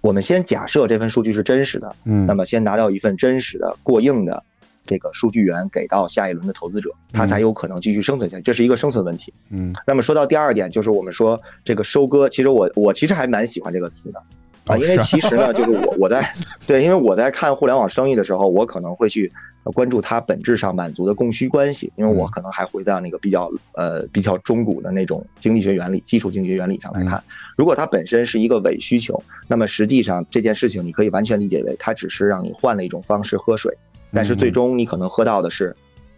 [0.00, 4.42] 我们先假设这份数据是真实的，嗯那么先拿到一份真实的、过硬的
[4.86, 9.32] 这个数据源给到下一轮的投资者，他才有可能继续生存下去，这是一个生存问题。
[9.50, 9.72] 嗯。
[9.86, 14.22] 那么说到第二点，就是我们说这个收割，其实我我其实还蛮喜欢这个词的
[14.66, 16.24] 啊，因为其实呢，就是我我在
[16.66, 19.30] 对，因为我在看互联网生意的时候，我可能会去
[19.64, 27.22] 呃关注它本质上满足的供需关系，因为我可能还回到那个比较呃比较中古的那种经济学原理、基础经济学原理上来看，
[27.56, 33.76] 如果它本身是一个伪需求，那么实际上这件事情你可以完全理解为它只是让你换了一种方式喝水，
[34.12, 35.74] 但是最终你可能喝到的是，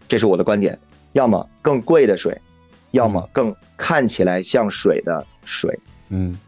[0.09, 0.78] 这是我的观点，
[1.12, 2.37] 要么更贵的水，
[2.90, 5.78] 要么更看起来像水的水。
[6.09, 6.38] 嗯。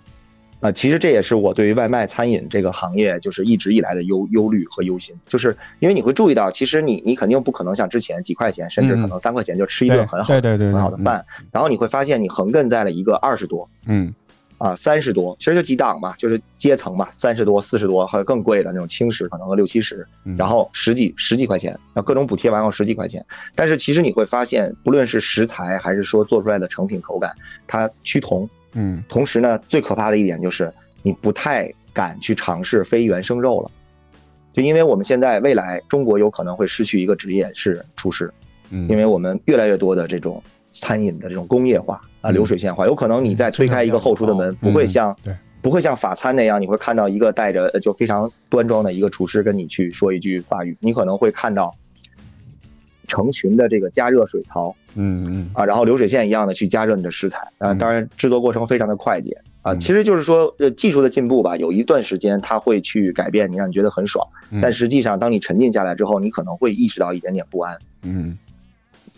[0.61, 14.11] 啊、其实这也是我对于外卖餐饮这个行业就是一直以来的忧忧虑和忧心，就是因为你会注意到，其实你你肯定不可能像之前几块钱，甚至可能三块钱就吃一顿很好对对对对很好的饭，然后你会发现你横亘在了一个二十多嗯
[14.59, 20.37] 啊三十多，其实就几档吧，就是阶层嘛，三十多、四十多还有更贵的那种轻食，可能个六七十，嗯。
[20.37, 27.35] 然后十几十几块钱，然后各种补贴完后十几块钱，但是其实你会发现，不论是食材还是说做出来的成品口感，
[27.67, 28.49] 它趋同。
[28.73, 29.03] 嗯。
[29.09, 33.71] 同时呢，最可怕的一点就是你不太敢去尝试非原生肉了，
[34.53, 38.33] 就因为我们现在未来中国有可能会失去一个职业是厨师，
[38.71, 40.43] 嗯，因为我们越来越多的这种
[40.81, 42.35] 餐饮的这种工业化啊、嗯。
[42.35, 45.35] 流水线化，有可能你再推开一个后厨的门，嗯不会像对。
[45.63, 51.75] 不会像法餐那样，你会看到一个带着呃就非常端庄的一个厨师跟你去说一句法语，你可能会看到
[53.09, 55.51] 成群的这个加热水槽嗯嗯。
[55.55, 57.79] 啊，然后流水线一样的去加热你的食材啊，嗯。
[57.79, 59.81] 当然制作过程非常的快捷啊，嗯。
[59.81, 64.61] 其实就是说呃技术的进步吧，有一段时间它会去改变你，让你觉得很爽，嗯。
[64.63, 67.77] 但实际上当你沉浸下来之后，你可能会意识到一点点不安。
[68.03, 68.39] 嗯。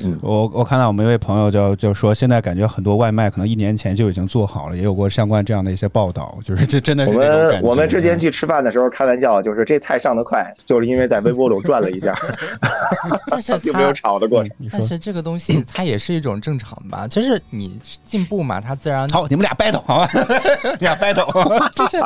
[0.00, 7.18] 嗯我我看到我们一位朋友就就说，现在感觉很多外卖可能一年前就已经做好了，也有过相关这样的一些报道，就是这真的是我。
[7.18, 12.16] 们我们之前去吃饭的时候开玩笑，就是这菜上的快，就是因为在微波炉转了一下，
[13.30, 14.52] 但是并没有它炒的过程。
[14.70, 20.10] 但是这个东西 它也是一种正常吧，就是你进步嘛，它自然好，你们俩 battle 好吧？
[20.78, 21.98] 你俩 battle 就是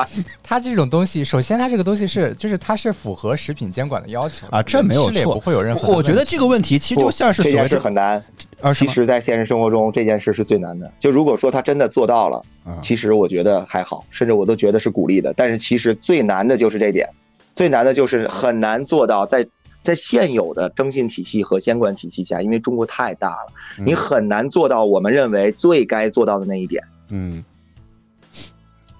[0.42, 8.24] 它这种东西，首先它这个东西是就是它是符合食品监管的要求的啊，这没有错，也不会有任何我觉得这个问题其实就像是所谓这很难，
[8.60, 10.90] 啊，其实，在现实生活中，这件事是最难的。
[11.00, 15.34] 就如果说他真的做到了，啊其实我觉得还好，甚至我都觉得是鼓励的。
[15.36, 17.08] 但是其实最难的就是这点，
[17.54, 19.46] 最难的就是很难做到在
[19.82, 26.82] 在现有的征信体系和监管体系下，因为中国太大了，嗯你很难做到我们认为最该做到的那一点。
[27.08, 27.44] 嗯。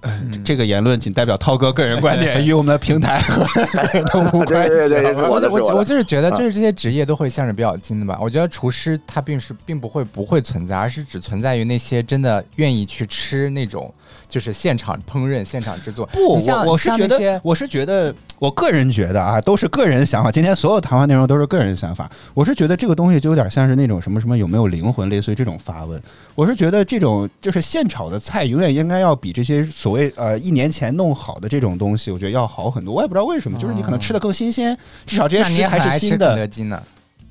[0.02, 3.44] 呃这个言论仅代表涛哥个人观点， 与我们的平台和
[4.12, 4.94] 都无关系。
[5.28, 8.18] 我我我就是觉得，啊就是这些职业都会向着比较近的吧。
[8.20, 13.92] 我觉得厨师他并是并不会不会存在，而是只存在于那些真的愿意去吃那种
[14.32, 16.06] 就是现场烹饪、现场制作。
[16.06, 20.32] 不，我我是觉得，我是觉得，我个人觉得啊，都是个人想法。
[20.32, 22.10] 今天所有谈话内容都是个人想法。
[22.32, 26.02] 我是觉得这个东西就有点像是那种什么什么有没有灵魂，类似于这种发问。
[26.34, 32.94] 我是觉得这种就是现炒的菜，永远应该要比这些所谓呃一年前弄好的这种东西，我觉得要好很多。
[32.94, 36.48] 我也不知道为什么，就是你可能吃的更新鲜，至少这些食材是新的。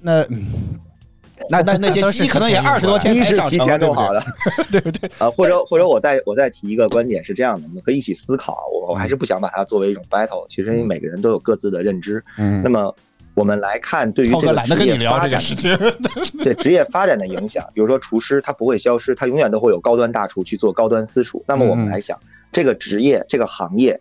[0.02, 0.46] 那嗯
[1.52, 3.90] 那那那些 鸡可能也二十多天鸡是提才上成， 对不对？
[3.90, 4.24] 前弄好的，
[4.72, 5.12] 对不对？
[5.20, 8.58] 啊，或者或者我再我再提一个观点是这样的，我们可以一起思考。
[8.74, 12.24] 我我还是不想把它作为一种 battle，其实每个人都有各自的认知。
[12.38, 12.96] 嗯那么
[13.34, 15.42] 我们来看对于这个职业跟你聊发展。
[16.44, 21.44] 对职业发展的影响，比如说厨师，他不会消失，他永远都会有高端大厨去做高端私厨。
[21.48, 22.18] 那么我们来想，
[22.52, 24.00] 这个职业这个行业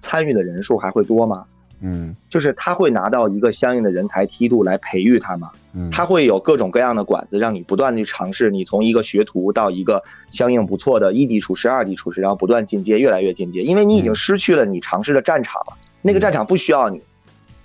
[0.00, 1.44] 参与的人数还会多吗？
[1.86, 5.50] 嗯就是他会拿到一个相应的人才梯度来培育他嘛？
[5.74, 17.00] 嗯，他会有各种各样的管子，让你不断的去尝试，你从一个学徒到一个相应不错的一级厨师、二级厨师，然后不断进阶，越来越进阶，因为你已经失去了你尝试的战场了，那个战场不需要你，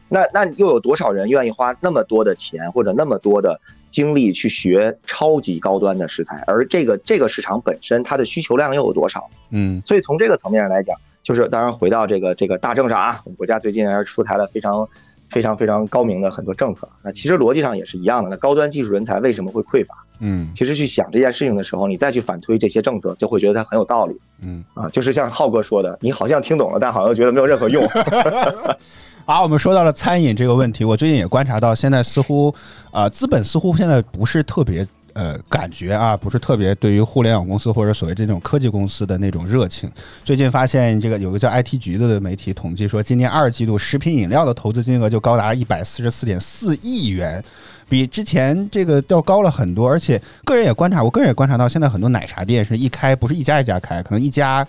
[0.10, 6.44] 那那又有多少人愿意花那么多的钱或者那么多的精力去学超级高端的食材？
[6.46, 9.30] 而这个这个市场本身它的需求量又有多少？
[9.52, 10.96] 嗯所以从这个层面上来讲，
[11.30, 14.88] 就是当然回到这个这个大政上啊，我们国家最近还是出台了非常
[15.30, 16.90] 非常非常高明的很多政策。
[17.04, 18.32] 那其实逻辑上也是一样的。
[18.32, 19.94] 那高端技术人才为什么会匮乏？
[20.22, 24.64] 嗯其实去想这件事情的时候，你再去反推这些政策，就会觉得它很有道理嗯。
[24.74, 24.90] 啊。
[24.90, 27.88] 就是像浩哥说的，你好像听懂了，但好像觉得没有任何用。
[29.24, 32.52] 好，我们说到了餐饮这个问题，我最近也观察到，现在似乎，
[32.90, 34.88] 呃，资本似乎现在不是特别。
[35.14, 39.90] 呃，感觉啊，不是特别对于互联网公司或者所谓这种科技公司的那种热情。
[40.24, 47.44] 最近发现，这个有个叫 IT 局的媒体统计说，今年二季度食品饮料的投资金额就高达一百四十四点四亿元，
[47.88, 49.88] 比之前这个要高了很多。
[49.90, 54.66] 而且，个人也观察，我个人也观察到，现在很多奶茶店是一开不是一家一家开，可能一家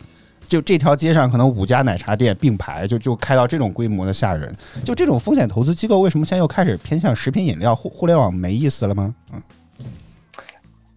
[0.48, 4.54] 就这条街上可能五家奶茶店并排，就就开到这种规模的吓人。
[4.84, 7.74] 就这种风险投资机构，为什么现在又开始偏向食品饮料？
[7.76, 9.14] 互互联网没意思了吗？
[9.32, 9.40] 嗯，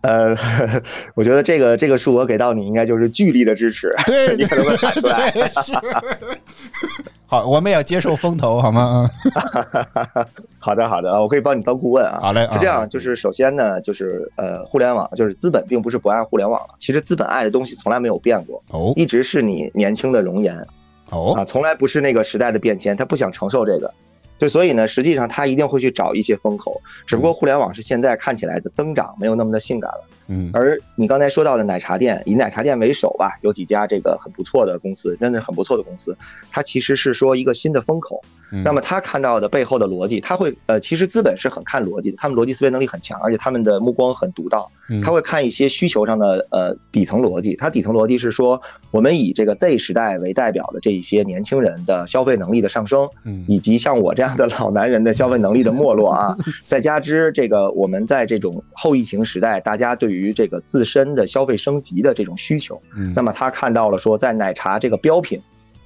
[0.03, 0.35] 呃，
[1.15, 5.33] 我觉得这个这个数额给到你，应该就是巨力的支持，对你可能会喊出来。
[7.25, 9.09] 好，我们也要接受风投，好吗？
[10.13, 10.25] 嗯，
[10.59, 12.19] 好的，好的，我可以帮你当顾问啊。
[12.21, 20.55] 好嘞，啊是这样，就是首先呢，就是呃，互联网就是资本并不是不爱互联网了，其实资本爱的东西从来没有变过，哦一直是你年轻的容颜
[21.09, 23.91] 哦啊，从来不是那个时代的变迁，他不想承受这个。
[24.43, 30.05] 对，所以呢，实际上他一定会去找一些风口，只不过互联网是现在看起来的增长没有那么的性感了。
[30.27, 30.49] 嗯。
[30.53, 36.17] 而你刚才说到的奶茶店，以奶茶店为首吧，有几家这个很不错的公司，真的很不错的公司，
[36.51, 38.21] 它其实是说一个新的风口。
[38.51, 38.63] 嗯。
[38.63, 45.01] 那么他看到的背后的逻辑，他会呃，其实资本是很看逻辑的，他们逻辑思维能力很强，而且他们的目光很独到，嗯。
[45.01, 47.55] 他会看一些需求上的呃底层逻辑。
[47.55, 53.43] 他底层逻辑是说，我们以这个 Z 时代为代表的这一些年轻人的消费能力的上升，嗯。
[53.47, 63.11] 以及像我这样的老男人的消费能力的没落啊， 再加之这个我们在这种后疫情时代，大家对于这个自身的消费升级的这种需求，嗯。
[63.15, 65.41] 那么他看到了说，在奶茶这个标品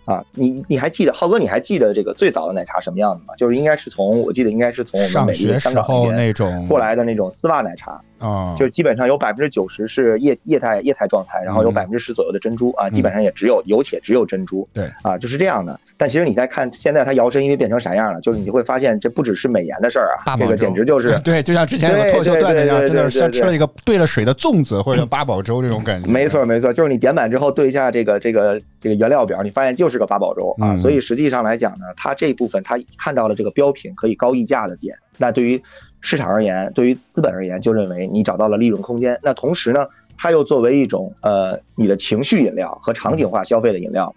[0.08, 1.38] 啊，你你还记得浩哥？
[1.38, 3.36] 你还记得这个最早的奶茶什么样子吗？
[3.38, 14.66] 就是应该是从我记得应该是从我们上美丽的香港那边那种过来的那种丝袜奶茶，啊，就基本上有百分之九十是液液态液态状态，然后有嗯百分之十左右的珍珠啊，基本上也只有有且只有珍珠。
[14.74, 15.78] 对啊，就是这样的。
[16.00, 26.10] 但其实你再看现在它摇身一变变成啥样了，就是你会发现这不只是美颜的事儿啊，这个简直就是 对，就像之前有个对脱口秀段子一样，真的是像吃了一个兑了水的粽子或者八宝粥这种感觉。
[26.10, 30.74] 没错，没错，就是你点满之后对一下这个这个这个原料表，你发现就是个八宝粥啊。
[30.74, 35.62] 嗯所以实际上来讲呢，它这部分它看到了这个标品可以高溢价的点，那对于
[36.02, 39.20] 市场而言，对于资本而言，就认为你找到了利润空间。
[39.24, 39.86] 那同时呢，
[40.18, 44.14] 它又作为一种呃你的情绪饮料和场景化消费的饮料，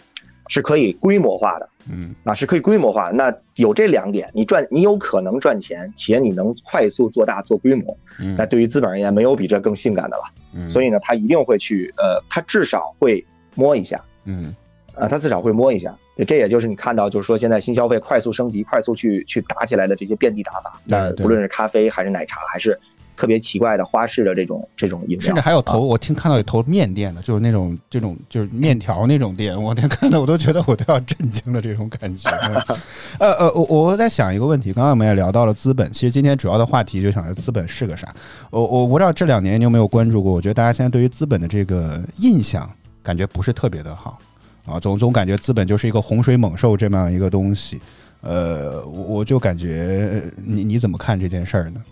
[0.49, 1.68] 是可以规模化的。
[1.91, 3.11] 嗯啊，是可以规模化。
[3.11, 7.97] 那有这两点，你赚，你有可能赚钱，且你能快速做大做规模。
[8.20, 10.22] 嗯那对于资本而言，没有比这更性感的了。
[10.55, 13.24] 嗯所以呢，他一定会去，呃，他至少会
[13.55, 14.55] 摸一下，嗯
[15.01, 15.94] 啊，他至少会摸一下。
[16.16, 20.80] 对，这也就是你看到，就是说现在新消费快速升级、快速去去打起来的这些遍地打法。
[20.84, 22.78] 那对无论是咖啡还是奶茶，还是
[23.16, 32.30] 特别奇怪的花式的这种这种饮料，甚至还有投，啊我听看到有投面店的，就是那种这种就是面条那种店，我天，看到我都觉得我都要震惊了，这种感觉。
[33.20, 38.09] 呃呃，我我在想一个问题，刚刚我们也聊到了资本，其实今天主要的话题就想着资本是个啥。
[38.51, 42.68] 我我不知道这两年你有没有关注过，我觉得大家现在对于资本的这个印象
[43.03, 44.18] 感觉不是特别的好
[44.71, 47.81] 啊，总总感觉资本就是一个洪水猛兽这么样一个东西。
[48.23, 51.85] 呃，我我就感觉你你怎么看这件事儿呢？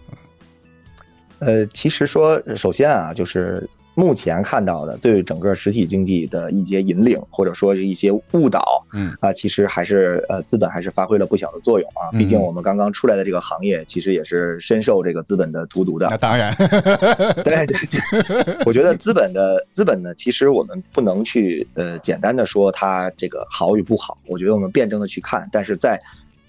[1.38, 3.68] 呃，其实说，首先啊，就是
[3.98, 8.62] 目前看到的对整个实体经济的一些引领，或者说是一些误导，
[8.94, 12.14] 嗯啊，其实还是呃资本还是发挥了不小的作用啊。
[12.16, 16.16] 毕竟嗯我们刚刚出来的这个行业，其实也是深受这个资本的荼毒的那。
[16.16, 16.54] 当然，
[17.42, 25.98] 对对对，我觉得资本的资本呢，其实我们不能去呃简单的说它这个好与不好，我觉得我们辩证的去看，但是在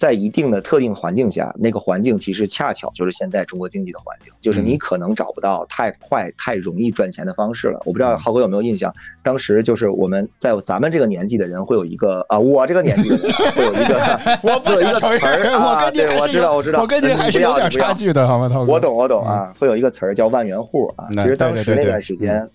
[0.00, 7.78] 在一定的特定环境下，那个环境其实恰巧就是现在中国经济的环境，就是你可能找不到太快、太容易赚钱的方式了。
[7.84, 8.90] 我不知道浩哥有没有印象，
[9.22, 18.48] 当时就是我们在咱们这个年纪的人会有一个啊，我这个年纪的人啊会有一个 我不一个想承词儿认，我啊，对，跟你我知道，我知道，我跟你还是有点差距的，好吗？
[18.48, 21.08] 涛哥，我懂，我懂啊，会有一个词儿叫万元户啊。
[21.10, 22.48] 其实当时那段时间，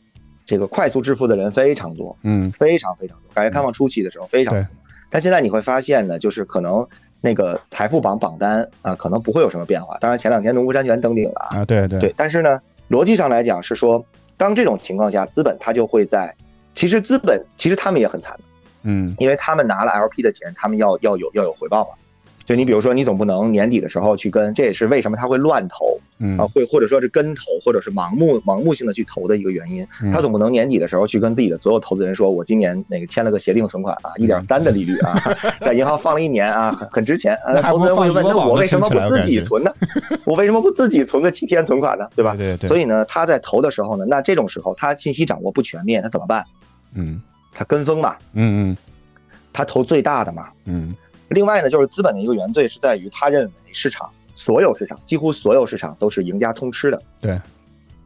[0.48, 3.30] 这个快速致富的人非常多，嗯非常非常多。
[3.36, 4.68] 改革开放初期的时候非常多，
[5.12, 6.86] 但现在你会发现呢，就是可能
[7.26, 9.98] 那个财富榜榜单啊，可能不会有什么变化。
[9.98, 12.62] 当然前两天农夫山泉登顶了啊，啊，对对对，但是呢，
[12.92, 14.06] 逻辑上来讲是说，
[14.38, 16.32] 当这种情况下，资本它就会在，
[16.76, 18.44] 其实资本其实他们也很惨的。
[18.84, 21.96] 嗯因为他们拿了 LP 的钱，他们要要有要有回报嘛。
[22.46, 29.86] 就你比如说，你总不能年底的时候去跟，这也是为什么他会乱投嗯啊，会或者说是跟投，或者是盲目盲目性的去投的一个原因。
[30.02, 35.20] 嗯他总不能年底的时候去跟自己的所有投资人说，我今年那个签了个协定存款啊，一点三的利率啊，
[35.60, 37.52] 在银行放了一年啊，很很值钱啊。
[37.54, 39.74] 那投资人会问，那我为什么不自己存呢？
[40.26, 42.08] 我为什么不自己存个七天存款呢？
[42.16, 42.36] 对吧？
[42.38, 46.46] 对对对所以呢，他在投的时候呢，那这种时候他信息掌握不全面，他怎么办？
[46.96, 47.20] 嗯
[47.52, 48.78] 他跟风嘛，嗯嗯
[49.52, 50.48] 他投最大的嘛。
[50.66, 50.92] 嗯
[51.30, 57.40] 另外呢，就是资本的一个原罪是在于，他认为市场所有市场几乎所有市场都是赢家通吃的，对，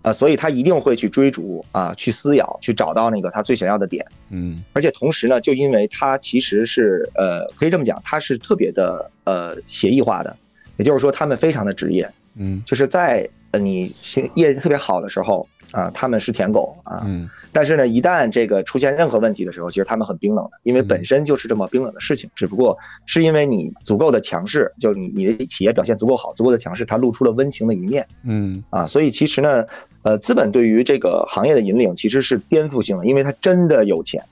[0.02, 4.06] 啊，所以他一定会去追逐啊，去撕咬，去找到那个他最想要的点。
[4.30, 4.64] 嗯。
[4.74, 10.36] 而且同时呢，就因为他其实是呃，可以这么讲，他是特别的呃协议化的，
[10.78, 12.64] 也就是说，他们非常的职业，嗯。
[12.66, 28.86] 就是在呃你行业绩特别好的时候啊，他们是舔狗啊，嗯但是呢，一旦这个出现任何问题的时候，其实他们很冰冷的，因为嗯本身就是这么冰冷的事情，只不过是因为你足够的强势，就你你的企业表现足够好，足够的强势，它露出了温情的一面嗯啊。
[28.86, 29.64] 所以其实呢，
[30.04, 34.24] 呃，资本对于这个行业的引领其实是颠覆性的，因为它真的有钱，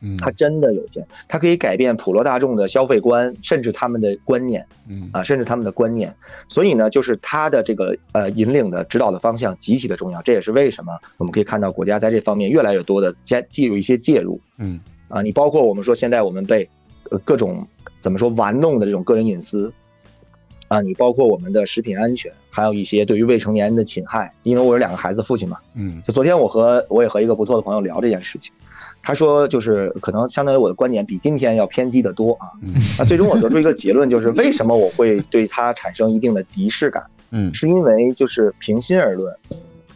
[0.00, 4.66] 嗯，它真的有钱，它可以改变普罗大众的消费观，甚至他们的观念。
[4.88, 6.14] 嗯啊，甚至他们的观念。
[6.48, 10.20] 所以呢，就是它的这个呃引领的指导的方向极其的重要。
[10.22, 15.22] 这也是为什么我们可以看到国家在这方面越来越多的介既有一些介入嗯啊。
[15.22, 16.68] 你包括我们说现在我们被
[17.10, 17.66] 呃各种
[18.00, 19.72] 怎么说玩弄的这种个人隐私。
[20.68, 24.32] 啊，你包括我们的食品安全，还有一些对于未成年人的侵害。
[24.44, 28.52] 因为我有两个孩子的父亲嘛，嗯就昨天我和我也和一个不错的朋友聊这件事情，
[29.02, 32.48] 他说就是可能相当于我的观点比今天要偏激的多啊。
[32.62, 32.74] 嗯。
[32.98, 37.52] 那最终我得出一个结论，就是为什么我会对他产生一定的敌视感，嗯。
[37.54, 39.34] 是因为就是平心而论，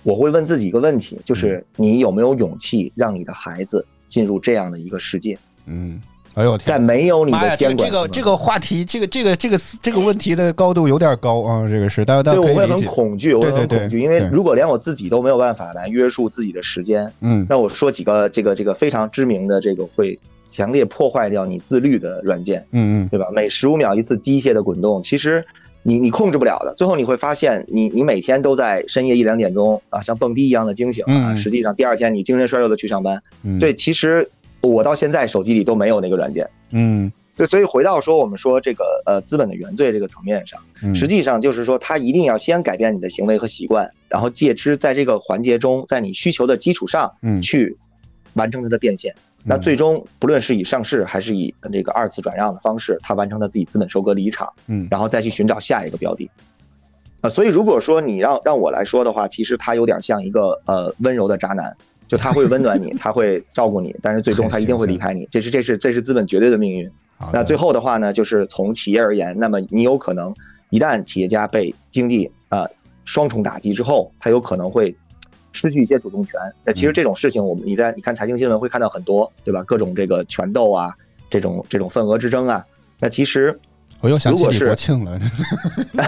[0.02, 6.00] 我会问自己一个问题，就是你有没有勇气让你的孩子进入这样的一个世界，嗯，
[6.35, 6.82] 哎呦天在天！
[6.82, 12.85] 没有你妈呀，的这个监管这个这个话题，这个这个这个这个问题的高度有点高啊，这个是大家大对，我会很。
[12.85, 20.18] 恐惧，我会对对对很恐惧，因为如果连我自己都没有办法来约束自己的时间，嗯那我说几个这个这个非常知名的这个会
[20.51, 23.26] 强烈破坏掉你自律的软件，嗯嗯对吧？
[23.32, 25.45] 每十五秒一次机械的滚动，其实
[25.82, 26.74] 你你控制不了的。
[26.76, 33.20] 最后你会发现你，你每天都在深夜一两点钟啊，像蹦迪一样的惊醒啊，嗯实际上第二天你精神衰弱的去上班。
[33.43, 34.28] 嗯，对，其实
[34.68, 36.48] 我到现在手机里都没有那个软件。
[36.70, 47.76] 嗯对，所以回到说我们说这个呃资本的原罪这个层面上，嗯，实际上就是说他一定要先改变你的行为和习惯，然后借之在这个环节中，在你需求的基础上，嗯去
[48.34, 49.12] 完成它的变现。
[49.42, 56.30] 那最终不论是以上市还是以这个二次转让的方式，他完成他自己资本收割离场，嗯然后再去寻找下一个标的。
[57.20, 61.76] 啊，所以如果说你让让我来说的话，其实他有点像一个呃温柔的渣男，
[62.16, 66.90] 就他会温暖你， 他会照顾你，但是最终他一定会离开你，这是这是这是资本绝对的命运。
[67.32, 70.34] 那最后的话呢，就是从企业而言，那么你有可能
[70.70, 72.68] 一旦企业家被经济呃
[73.04, 74.94] 双重打击之后，他有可能会
[75.52, 76.34] 失去一些主动权。
[76.64, 79.62] 那其实这种事情，我们你在你看财经新闻会看到很多，对吧？
[79.62, 80.92] 各种这个权斗啊，
[81.30, 82.64] 这种这种份额之争啊。
[83.00, 83.58] 那其实
[84.00, 85.18] 我又想起李国庆了，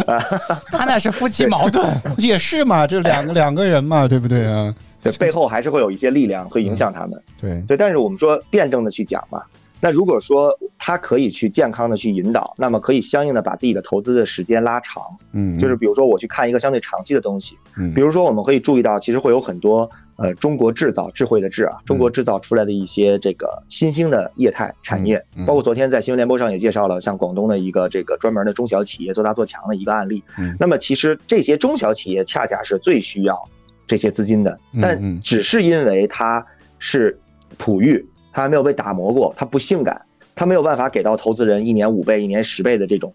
[0.70, 1.84] 他那是夫妻矛盾。
[2.18, 4.72] 也是嘛，这两个两个人嘛，对不对啊？
[5.02, 7.22] 这背后还是会有一些力量会影响他们。
[7.40, 9.42] 对，对，但是我们说辩证的去讲嘛，
[9.80, 17.92] 那如果说他可以去健康的去引导，那么可以相应的把自己的投资的时间拉长，嗯，就是比如说我去看一个相对长期的东西，嗯。
[17.94, 30.22] 比如说我们可以注意到，其实会有很多呃中国制造智慧的智啊，中国制造出来的一些这个新兴的业态产业，包括昨天在新闻联播上也介绍了，像广东的一个这个专门的中小企业做大做强的一个案例。
[30.38, 30.54] 嗯。
[30.60, 33.48] 那么其实这些中小企业恰恰是最需要
[33.90, 36.46] 这些资金的，但只是因为它
[36.78, 37.18] 是
[37.58, 40.00] 璞玉，它还没有被打磨过，它不性感，
[40.32, 43.12] 它没有办法给到投资人一年五倍、一年十倍的这种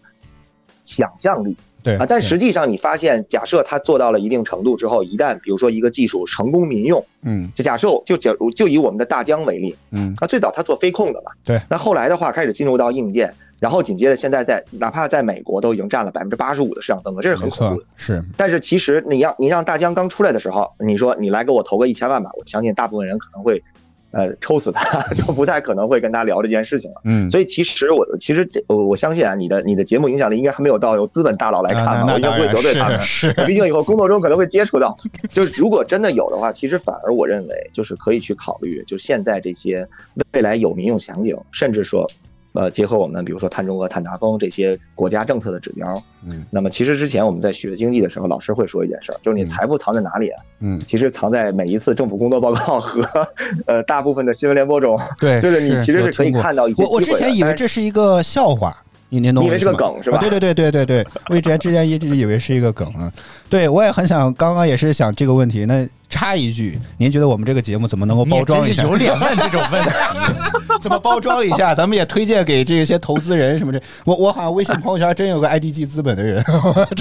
[0.84, 1.56] 想象力。
[1.82, 7.50] 对啊，但实际上你发现，假设它做到了一定程度之后，一旦比如说一个技术成功民用，嗯。
[7.54, 10.14] 就假设就假如就以我们的大疆为例，嗯。
[10.20, 23.62] 那最早它做飞控的嘛，对，那后来的话开始进入到硬件，然后紧接着现在在哪怕在美国都已经占了百分之八十五的市场份额，这是很恐怖的。，是但是其实你让你让大疆刚出来的时候，你说你来给我投个一千万吧，我相信大部分人可能会，
[24.10, 27.00] 呃，抽死他， 就不太可能会跟他聊这件事情了。
[27.04, 33.00] 嗯，所以其实我其实这我我相信啊，你的你的节目影响力应该还没有到由资本大佬来看吧，啊我应该不会得罪他们。
[33.00, 34.96] 是毕竟以后工作中可能会接触到，
[35.30, 39.86] 就是如果真的有的话，其实反而我认为就是可以去考虑，就现在这些
[40.34, 42.08] 未来有民用场景，甚至说，
[42.56, 50.42] 呃，结合我们比如说碳中和、碳达峰这些国家政策的指标，嗯那么其实之前我们在学经济的时候，老师会说一件事儿，就是你嗯财富藏在哪里啊？
[50.60, 53.26] 嗯，其实藏在每一次政府工作报告和
[53.66, 58.76] 呃大部分的新闻联播中，对，就是你其实是可以看到一些我我之前以为这是一个笑话。
[59.08, 63.10] 你您懂我你以为是个梗是吧啊对对对对对对，我以前之前一直以为是一个梗啊。
[63.48, 65.64] 对，我也很想，刚刚也是想这个问题。
[65.64, 68.82] 那插一句，您觉得我们这个节目怎么能够包装一下？
[68.82, 69.90] 有脸问这种问题。
[70.82, 71.72] 怎么包装一下？
[71.74, 73.80] 咱们也推荐给这些投资人什么的。
[74.04, 76.44] 我我好像微信朋友圈真有个 IDG 资本的人，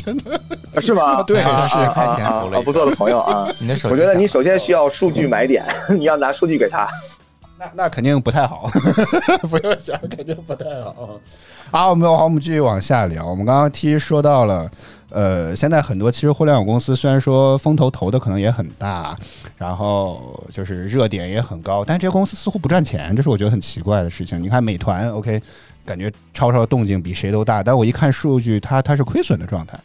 [0.06, 0.40] 真的
[0.80, 1.24] 是吗？
[1.28, 3.48] 对啊是啊啊开钱投了啊啊不错的朋友啊。
[3.60, 6.88] 你的手机我觉得你首先需要数据买点，你要拿数据给他。
[7.58, 8.70] 那那肯定不太好，
[9.50, 11.20] 不用想，肯定不太好。
[11.72, 13.26] 好，我们好，我们继续往下聊。
[13.26, 14.70] 我们刚刚提说到了，
[15.10, 19.18] 呃，现在很多其实互联网公司虽然说风投投的可能也很大，
[19.58, 24.42] 然后就是热点也很高，但这些公司似乎不赚钱，这是我觉得很奇怪的事情。
[24.42, 25.42] 你看美团，OK，
[25.86, 29.78] 感觉超超动静比谁都大，但我一看数据，它它是亏损的状态。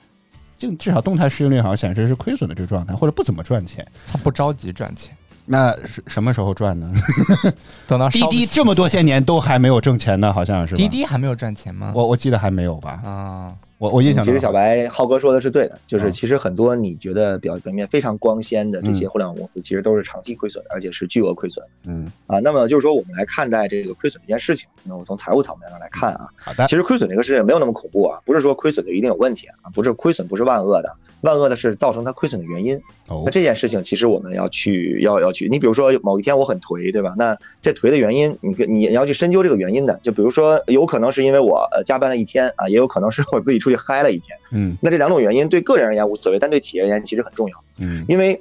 [0.56, 3.84] 就至少动态市盈率好像显示是亏损的这个状态，或者不怎么赚钱。
[4.06, 5.16] 他不着急赚钱，
[5.52, 6.92] 那是什么时候赚呢？
[7.88, 10.76] 等到滴滴这么多些年都还没有挣钱呢，好像是？
[10.76, 11.90] 滴滴还没有赚钱吗？
[11.92, 13.00] 我我记得还没有吧？
[13.04, 22.38] 啊，我我印象其实小白浩哥说的是对的，就是嗯其实很多你觉得表表面非常光鲜的这些嗯互联网公司，其实都是长期亏损的，而且是巨额亏损嗯，啊。
[22.40, 32.76] 那么就是说，我们来看待这个亏损这件事情，那我从财务层面上来看啊，好的其，实亏损这个事情没有那么恐怖啊，不是说亏损就一定有问题啊，不是亏损不是万恶的，万恶的是造成它亏损的原因。
[33.08, 37.14] 哦那，这件事情其实我们要去要要去，你比如说某一天我很颓，对吧？
[37.16, 39.98] 那这颓的原因，你跟你你要去深究这个原因的。
[40.02, 44.36] 就比如说，有可能是因为我呃加班了一天啊，也有可能是我自己出去嗨了一天。
[44.52, 48.40] 嗯那这两种原因对个人而言无所谓，但对企业而言其实很重要，嗯因为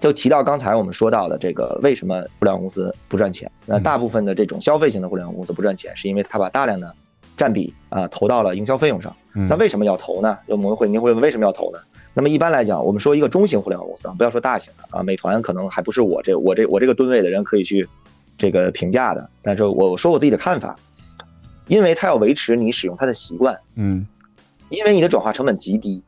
[0.00, 3.50] 就提到刚才我们说到的这个为什么互联网公司不赚钱？
[3.66, 6.94] 那嗯大部分的这种消费型的互联网公司不赚钱，是因为它把大量的
[7.36, 9.14] 占比啊投到了营销费用上。
[9.34, 10.38] 嗯，那为什么要投呢？
[10.46, 11.78] 我们会肯定会问为什么要投呢？
[12.14, 17.88] 那么一般来讲，我们说一个中型互联网公司啊，不要说大型的啊，美团可能还不是我这我这我这个吨位的人可以去
[18.36, 19.30] 这个评价的。
[19.40, 20.76] 但是我说我自己的看法，
[21.68, 24.04] 因为它要维持你使用它的习惯，嗯
[24.70, 26.02] 因为你的转化成本极低。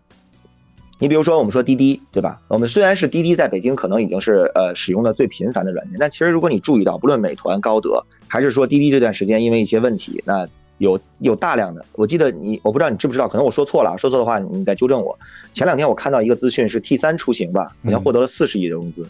[0.98, 2.38] 你比如说，我们说滴滴，对吧？
[2.48, 10.46] 我们虽然是滴滴在北京可能已经是呃使用的最频繁的软件，但其实如果你注意到，不论美团、高德，还是说滴滴这段时间因为一些问题，那
[10.76, 15.18] 有有大量的，我记得你，我不知道你知不知道，可能我说错了，说错的话你再纠正我。
[15.54, 19.06] 前两天我看到一个资讯是 T 三出行吧，好像获得了四十亿的融资。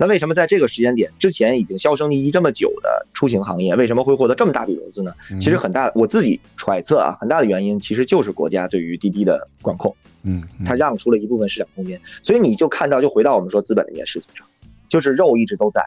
[0.00, 5.12] 那为什么在这个时间点之前已经销声匿迹这么久的出行行业，为什么会获得这么大笔融资呢？
[5.40, 14.46] 其实很大，我自己揣测啊，很大的原因其实就是国家对于滴滴的管控，嗯，它让出了一部分市场空间，所以你就看到，就回到我们说资本这件事情上，
[14.88, 15.84] 就是肉一直都在，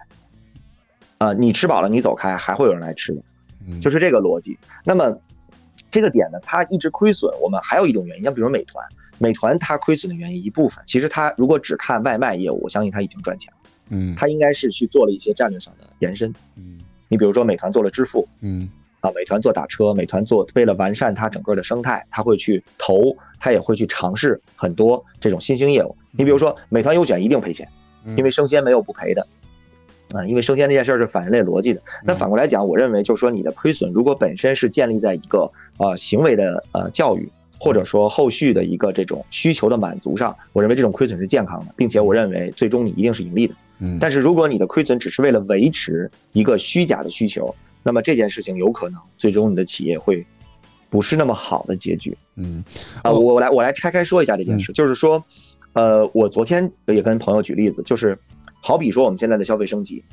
[1.18, 3.22] 啊，你吃饱了你走开，还会有人来吃的，
[3.80, 4.58] 就是这个逻辑。
[4.84, 5.18] 那么
[5.90, 8.86] 这个点呢，它一直亏损，我们还有一种原因，像比如美团，
[9.20, 13.58] 美团它亏损的原因一部分，其实它如果只看外卖业务，我相信它已经赚钱了。
[13.90, 16.34] 嗯，它应该是去做了一些战略上的延伸。
[16.56, 16.80] 嗯，
[17.10, 18.70] 你比如说美团做了支付，嗯，
[19.00, 25.96] 啊，美团做打车，美团做为了完善它整个的生态，它会去投，它也会去尝试很多这种新兴业务。
[26.12, 27.68] 你比如说美团优选一定赔钱，
[28.18, 29.28] 因为生鲜没有不赔的，
[30.14, 31.82] 啊，因为生鲜这件事儿是反人类逻辑的。
[32.04, 37.30] 那反过来讲，我认为就是说你的亏损如果本身是建立在一个呃行为的呃教育。
[37.64, 43.54] 或者说后续的一个这种需求的满足上，我认为这种亏损是健康的，并且我认为最终你一定是盈利的。
[43.82, 47.54] 嗯，但是如果你的亏损只是为了维持一个虚假的需求，
[47.84, 50.26] 那么这件事情有可能最终你的企业会
[50.90, 52.18] 不是那么好的结局。
[52.36, 52.64] 嗯，
[53.02, 55.22] 啊，我来我来拆开说一下这件事，就是说，
[55.74, 58.18] 呃，我昨天也跟朋友举例子，就是
[58.62, 60.04] 好比说我们现在的消费升级，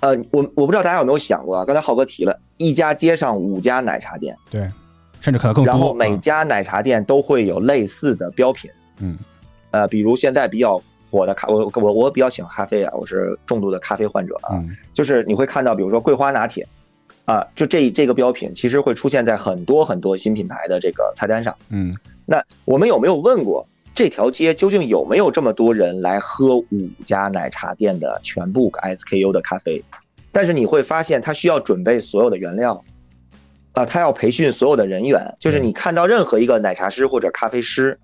[0.00, 4.70] 呃，我我不知道大家有没有想过啊，刚才浩哥提了一家街上五家奶茶店，对。
[5.22, 5.70] 甚至可能更多。
[5.70, 8.70] 然后每家奶茶店都会有类似的标品，
[9.00, 9.18] 嗯，
[9.70, 14.62] 呃，比如现在比较火的咖，我我我比较喜欢咖啡啊，我是重度的咖啡患者啊，
[14.94, 16.66] 就是你会看到，比如说桂花拿铁，
[17.24, 29.82] 啊，就这这个标品其实会出现在很多很多新品牌的这个菜单上，嗯，那我们有没有问过这条街究竟有没有这么多人来喝五家奶茶店的全部 SKU 的咖啡？
[30.32, 32.82] 但是你会发现，它需要准备所有的原料。
[33.72, 37.96] 啊，他要培训所有的人员，就是你看到任何一个奶茶师或者咖啡师，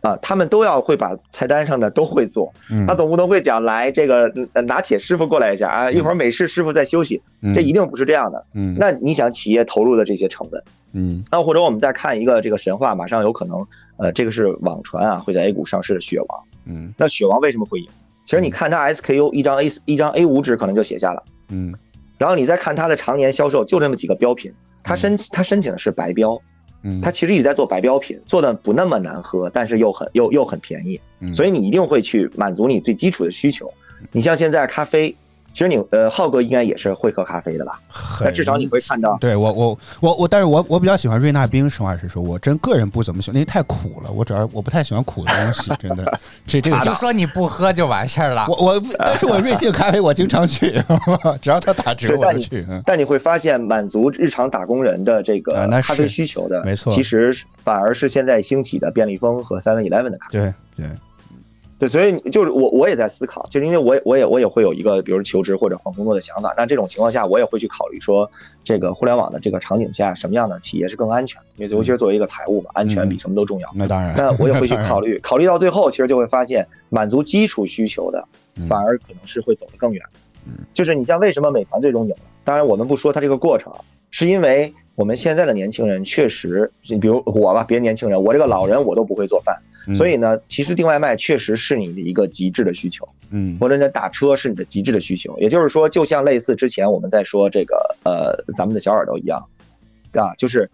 [0.00, 2.52] 啊，他们都要会把菜单上的都会做，
[2.86, 4.32] 他总不能会讲来这个
[4.66, 7.20] 拿铁师傅过来一下啊，一会儿美式师傅在休息，
[7.54, 8.44] 这一定不是这样的。
[8.54, 17.88] 嗯，那你想企业投入的这些成本，嗯，那或者我们再看一个这个神话，马上有可能，呃，这个是网传啊，会在 A 股上市的雪王，嗯，那雪王为什么会赢？
[18.24, 21.74] 其实你看它 SKU 一张 A 一张 A 五纸可能就写下了，嗯，
[22.18, 24.52] 然后你再看它的常年销售就这么几个标品。
[24.80, 26.40] 他申他申请的是白标，
[26.82, 31.00] 嗯，他其实一直在做白标品，做的不那么难喝，但是又很又又很便宜，
[31.32, 33.72] 所以你一定会去满足你最基础的需求。
[34.12, 35.14] 你像现在咖啡。
[35.52, 37.80] 其实你呃，浩哥应该也是会喝咖啡的吧？
[38.20, 39.16] 那至少你会看到。
[39.20, 41.68] 对我我我我，但是我我比较喜欢瑞纳冰。
[41.68, 44.10] 实话实说，我真个人不怎么喜欢，因为太苦了。
[44.10, 46.18] 我主要我不太喜欢苦的东西，真的。
[46.46, 48.46] 这这个就说你不喝就完事儿了。
[48.48, 50.82] 我我，但是我瑞幸咖啡我经常去，
[51.42, 52.66] 只要他打折我就去。
[52.86, 60.38] 但你会发现，满足日常打工人的这个咖啡需求的，没错，其实反而是现在兴起的便利蜂和 Seven Eleven 的咖啡。
[60.38, 60.86] 对对。
[61.78, 66.52] 对，所以就是我我也在思考，就是因为我也我也我也会有一个，比如求职或者换工作的想法。
[66.56, 68.28] 那这种情况下，我也会去考虑说，
[68.64, 71.40] 这个互联网的这个场景下，什么样的企业是更安全？
[71.56, 73.70] 因为尤其是作为一个财务嘛，安全比什么都重要。
[73.74, 74.12] 那当然。
[74.16, 78.24] 那我也会去 考虑，考虑到最后，其实就会发现，满足基础需求的，
[78.66, 80.04] 反而可能是会走得更远。
[80.46, 82.22] 嗯，就是你像为什么美团最终赢了？
[82.42, 83.72] 当然，我们不说它这个过程，
[84.10, 89.56] 是因为我们现在的年轻人确实，你比如我吧，别年轻人，我这个老人我都不会做饭。
[89.94, 95.36] 所以呢，其实订外卖确实是你的一个极致的需求，嗯，或者你打车是你的极致的需求。
[95.38, 99.42] 也就是说，就像类似之前我们在说这个呃咱们的小耳朵一样，
[100.12, 100.70] 啊，就是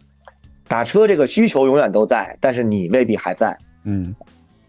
[0.66, 4.14] 打车这个需求永远都在，但是你未必还在，嗯。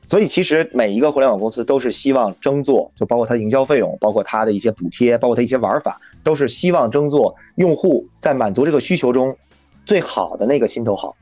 [0.08, 9.36] 所以其实每一个互联网公司都是希望争做，就包括它的营销费用，包括它的一些补贴，包括它一些玩法，都是希望争做用户在满足这个需求中
[9.84, 11.16] 最好的那个心头好。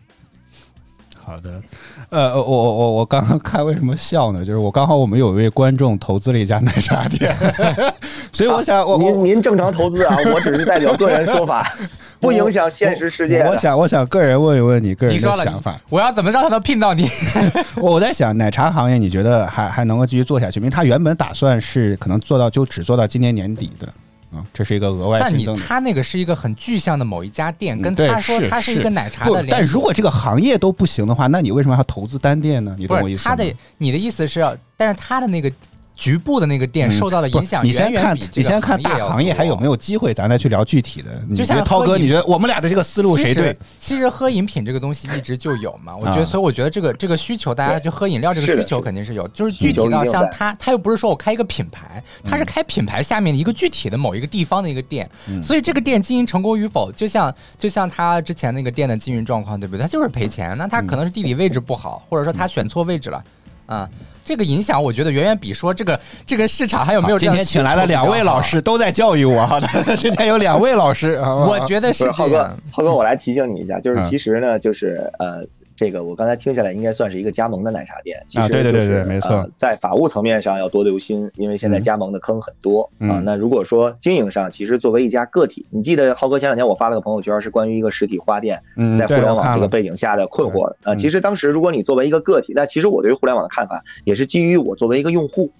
[1.17, 1.63] 好的，
[2.09, 4.45] 呃，我我我我刚刚看为什么笑呢？
[4.45, 7.35] 就是我刚好我们有一位观众投资了一家奶茶店，
[8.31, 11.73] 所以我想，我您您正常投资啊，我只是代表个人说法，
[12.19, 13.41] 不影响现实世界。
[13.41, 17.09] 我想，我想个人问一问你个人的想法，我要怎么让他能聘到你？
[17.81, 20.59] 我在想，奶茶行业你觉得还还能够继续做下去？
[20.59, 23.87] 因为他原本打算是可能做到就只做到今年年底的。
[24.33, 29.45] 啊，这是一个额外但你他那个是一个很具象的某一家店，跟他说他是一个奶茶的。
[29.49, 32.75] 但如果这个行业都不行的话，那你为什么要投资单店呢？
[32.77, 33.23] 你懂我意思？
[33.23, 35.51] 他的你的意思是要，但是他的那个
[35.95, 39.73] 局部的那个店嗯受到的影响，你先看，你先看大行业还有没有。
[39.83, 41.21] 机会，咱再去聊具体的。
[41.27, 43.57] 你就像觉得涛哥，你觉得我们俩的这个思路谁对？
[43.81, 55.09] 其实喝饮品这个东西一直就有嘛，我觉得，啊所以我觉得这个这个需求，大家就喝饮料这个需求肯定是有，就是具体到像他，他又不是说我开一个品牌，他是开品牌下面的一个具体的某一个地方的一个店，
[55.41, 59.81] 所以这个店经营成功与否，就像就像他之前那个店的经营状况，对不对？
[59.81, 63.21] 他就是赔钱，那他可能是地理位置不好，或者说他选错位置了，
[63.65, 63.89] 啊。
[64.23, 69.61] 这个影响，我觉得远远比说这个这个市场还有没有这今样天请来了两位老师，都在教育我。
[69.99, 75.43] 今天有两位老师，我觉得是是浩哥。，浩哥，我来提醒你一下，就是嗯其实呢，就是呃，
[75.75, 78.23] 这个我刚才听下来，应该算是一个加盟的奶茶店。
[78.27, 83.23] 其啊对对对没错呃在法务层面上要多留心，因为现在嗯加盟的坑很多啊嗯。
[83.25, 90.65] 那如果说经营上，其实作为一家个体，你记得浩哥前两天我发了个朋友圈，是关于一个实体花店嗯在互联网这个背景下的困惑。
[90.83, 95.51] 呃，嗯其实当时如果你作为一个个体，那其实我对于互联网的看法也是基于我作为一个用户。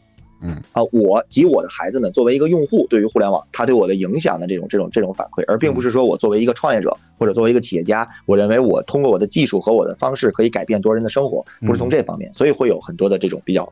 [0.43, 0.61] 嗯。
[0.73, 13.71] 啊，我及我的孩子们作为一个用户，对于互联网它对我的影响的这种这种这种反馈，而并不是说我作为一个创业者或者作为一个企业家，我认为我通过我的技术和我的方式可以改变多少人的生活，不是从这方面，所以会有很多的这种比较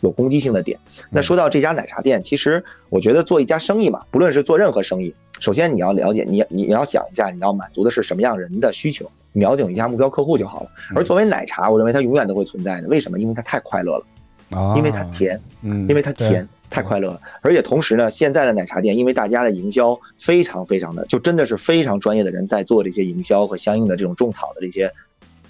[0.00, 0.78] 有攻击性的点。
[1.10, 10.70] 那说到这家奶茶店，其实我觉得做一家生意嘛，不论是做任何生意，首先你要了解，你你你要想一下，你要满足的是什么样人的需求，瞄准一下目标客户就好了。
[10.94, 13.18] 而作为奶茶，我认为它永远都会存在的，为什么？
[13.18, 14.04] 因为它太快乐了，
[14.52, 15.40] 啊因为它甜。
[15.62, 17.20] 嗯，因为它甜，太快乐了。
[17.40, 24.90] 而且同时呢，现在的奶茶店，因为大家的营销非常非常的，就真的是非常专业的人在做这些营销和相应的这种种草的这些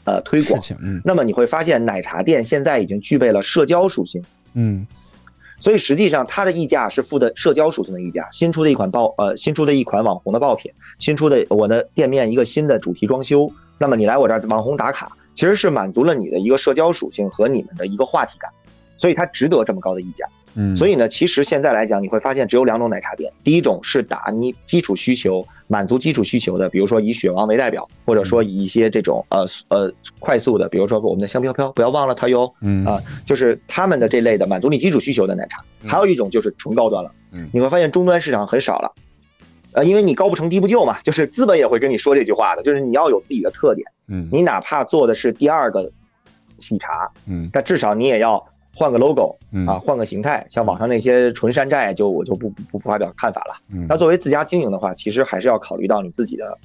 [0.05, 0.61] 呃推广。
[0.81, 4.23] 嗯那么你会发现，奶茶店现在已经具备了社交属性。
[4.55, 4.87] 嗯
[5.61, 8.29] 所以实际上，它的溢价是付的社交属性的溢价。
[8.33, 13.49] 新出的一款爆呃，新出的一款网红的爆品，新出的我的店面一个新的主题装修，
[13.79, 18.51] 那么你来我这儿网红打卡，其实是满足了你的一个社交属性和你们的一个话题感，
[19.03, 20.25] 所以它值得这么高的溢价。
[20.55, 23.33] 嗯，所以呢，其实现在来讲，你会发现只有两种奶茶店。
[23.43, 35.65] 第一种是打你基础需求、满足基础需求的，比如说以雪王为代表，或者说以一些这种呃呃快速的，比如说我们的香飘飘，不要忘了它哟嗯啊，就是他们的这类的满足你基础需求的奶茶。
[35.85, 38.95] 还有一种就是纯高端了，嗯你会发现终端市场很少了。
[39.73, 45.91] 呃，因为你高不成低不就嘛，就是资本也会跟你说这句话的，就是你要有自己的特点，嗯你哪怕做的是第二个
[46.59, 48.45] 喜茶，嗯但至少你也要
[48.75, 50.47] 换个 logo 嗯啊，换个形态。
[50.49, 53.55] 像网上那些纯山寨，就我就不不不发表看法了。
[53.73, 56.57] 嗯那作为自家经营的话，其实还是要考虑到你自己的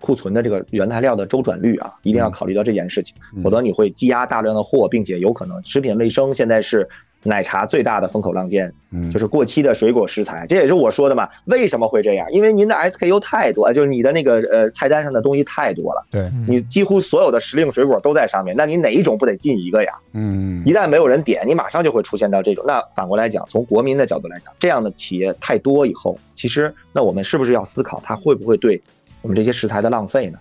[0.00, 6.88] 库存的这个原材料的周转率啊，一定要考虑到这件事情，嗯否则你会积压大量的货，并且有可能食品卫生现在是。
[7.24, 11.28] 奶茶最大的风口浪尖，嗯就是过期的水果食材，这也是我说的嘛。
[11.46, 12.30] 为什么会这样？
[12.30, 19.92] 因为您的 SKU 太多，就是你的那个呃菜单上的东西太多了，对，你几乎所有的时令水果都在上面，那你哪一种不得进一个呀？
[20.12, 22.64] 嗯一旦没有人点，你马上就会出现到这种。
[22.66, 28.80] 那反过来讲，从国民的角度来讲，这样的企业太多以后，其实那我们是不是要思考，它会不会对
[29.22, 30.38] 我们这些食材的浪费呢？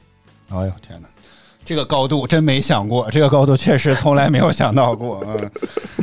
[0.49, 1.07] 哎呦天哪！
[1.65, 5.25] 这个高度真没想过，这个高度确实从来没有想到过。
[5.25, 5.51] 嗯，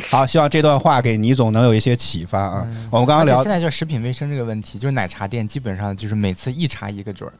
[0.09, 2.67] 好，希望这段话给倪总能有一些启发啊。
[2.89, 7.33] 我们刚刚聊现，在就是食品卫生这个问题，就是奶茶店基本上就是每次一查一个准儿。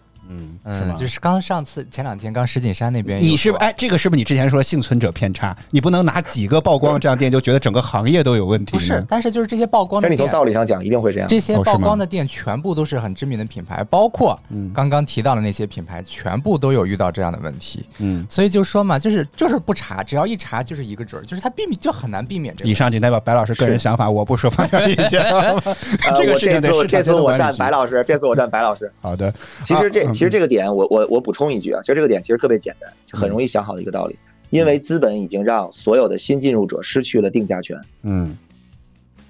[0.63, 5.55] 嗯，就是刚上次前两天刚石景山那边，你是不哎，这个是不是你之前说幸存者偏差？
[5.69, 8.73] 你不能拿几个曝光这样店就觉得整个行业都有问题？
[8.73, 9.03] 不是？
[9.07, 11.27] 但是就是这些曝光的但你从店，道理上讲，一定会这样。
[11.27, 17.85] 这些曝光的店全部都是很知名的品牌，包括嗯刚刚提到的那些品牌，全部都有遇到这样的问题。
[17.99, 22.73] 嗯，所以就说嘛，就是就是不查，只要一查就是一个准儿，就是他避免就很难避免这个以。
[22.73, 25.21] 上仅代表白老师个人想法，我不说发表意见。
[25.31, 25.61] 呃，
[26.17, 28.91] 这个我这次我事情得市场这次我站白老师，这次我站白老师。
[29.01, 29.31] 好的，
[29.63, 34.17] 其实这实这个点，我我我补充一句啊，其实这个点其实特别简单，就很容易想好的一个道理。
[34.49, 38.35] 因为资本已经让所有的新进入者失去了定价权，嗯。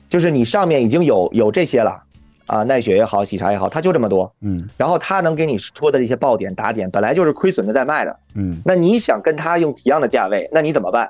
[0.09, 2.03] 就是你上面已经有有这些了，
[2.47, 4.67] 啊，奈雪也好，喜茶也好，它就这么多，嗯。
[4.75, 8.57] 然后它能给你说的这些爆点打点，本来就是亏损的在卖的，嗯。
[8.65, 11.09] 那你想跟它用一样的价位，那你怎么办？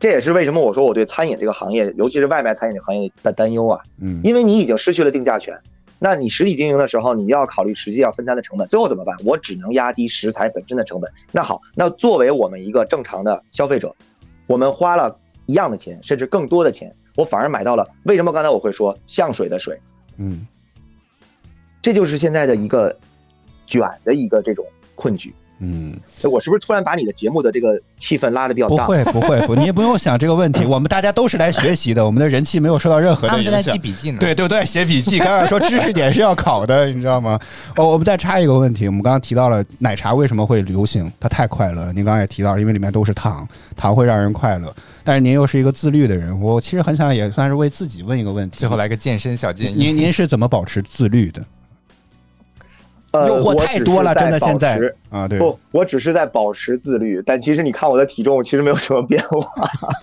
[0.00, 4.20] 这也是为什么我说我对餐饮这个行业，尤其是外卖餐饮这个行业的担忧啊，嗯。
[4.24, 5.56] 因为你已经失去了定价权。
[5.98, 9.16] 那你实体经营的时候，你要考虑实际要分摊的成本，最后怎么办？
[9.24, 11.10] 我只能压低食材本身的成本。
[11.32, 13.94] 那好，那作为我们一个正常的消费者，
[14.46, 15.16] 我们花了
[15.46, 17.88] 一样的钱，甚至更多的钱，我反而买到了。
[18.04, 19.80] 为什么刚才我会说像水的水？
[20.16, 20.46] 嗯
[21.80, 22.96] 这就是现在的一个
[23.66, 24.64] 卷的一个这种
[24.94, 25.34] 困局。
[25.60, 28.84] 嗯，我是不是突然把你的节目的这个气氛拉的比较大？
[28.84, 33.78] 不会不会不，你也不用想这个问题， 我们大家都是来学习的，我们的人气没有受到任何的影响他们正在记。
[33.78, 34.18] 笔记呢。
[34.18, 35.18] 对对对，写笔记。
[35.18, 37.38] 刚才说知识点是要考的，你知道吗？
[37.76, 41.92] 哦，我们再插一个问题，我们刚刚提到了奶茶为什么会流行，它太快乐了。
[41.92, 43.46] 您刚刚也提到了，因为里面都是糖，
[43.76, 44.74] 糖会让人快乐。
[45.04, 48.56] 但是您又是一个自律的人，我其实很想也算是为自己问一个问题。
[48.58, 49.76] 最后来个健身小建议。
[49.76, 51.44] 您您是怎么保持自律的？
[53.14, 54.76] 呃，诱惑太多了，真的现在
[55.08, 59.48] 啊，对，不，我只是在保持自律，但其实你看我的体重，其实没有什么变化。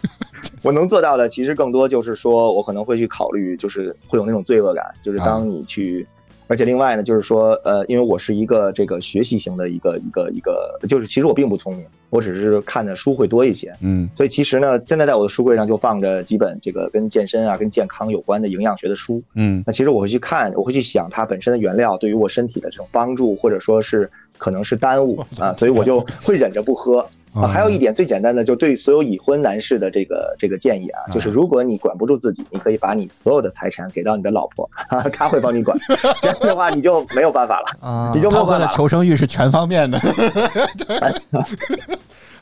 [0.64, 6.08] 我能做到的，其实更多就是说我可能会去考虑，就是会有那种罪恶感，就是当你去，
[6.52, 19.24] 而且另外呢，就是说，呃，因为我是一个这个学习型的一个一个一个，就是其实我并不聪明，我只是看的书会多一些，嗯所以其实呢，现在在我的书柜上就放着几本这个跟健身啊、跟健康有关的营养学的书。
[19.36, 27.08] 嗯那其实我会去看，我会去想它本身的原料对于我身体的这种帮助，或者说是可能是耽误 啊，所以我就会忍着不喝。
[27.34, 35.78] 啊，还有一点最简单的，就对所有已婚男士的这个这个建议啊，就是如果你管不住自己，你可以把你所有的财产给到你的老婆，哈，她会帮你管，
[36.22, 38.72] 这样的话你就没有办法了，啊你就没有办法了。
[38.76, 40.00] 求生欲是全方面的。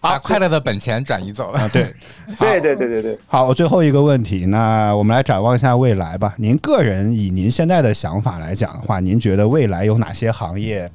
[0.01, 1.59] 把快乐的本钱转移走了。
[1.59, 1.93] 啊，对，
[2.39, 6.33] 对对对对对，好，最后一个问题，那我们来展望一下未来吧。
[6.37, 10.89] 您个人以您现在的想法来讲的话，您觉得未来有哪些行业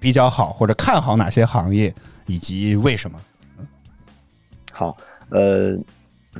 [0.00, 1.94] 比较好，或者看好哪些行业，
[2.26, 3.18] 以及为什么？
[4.72, 4.96] 好，
[5.30, 5.76] 呃，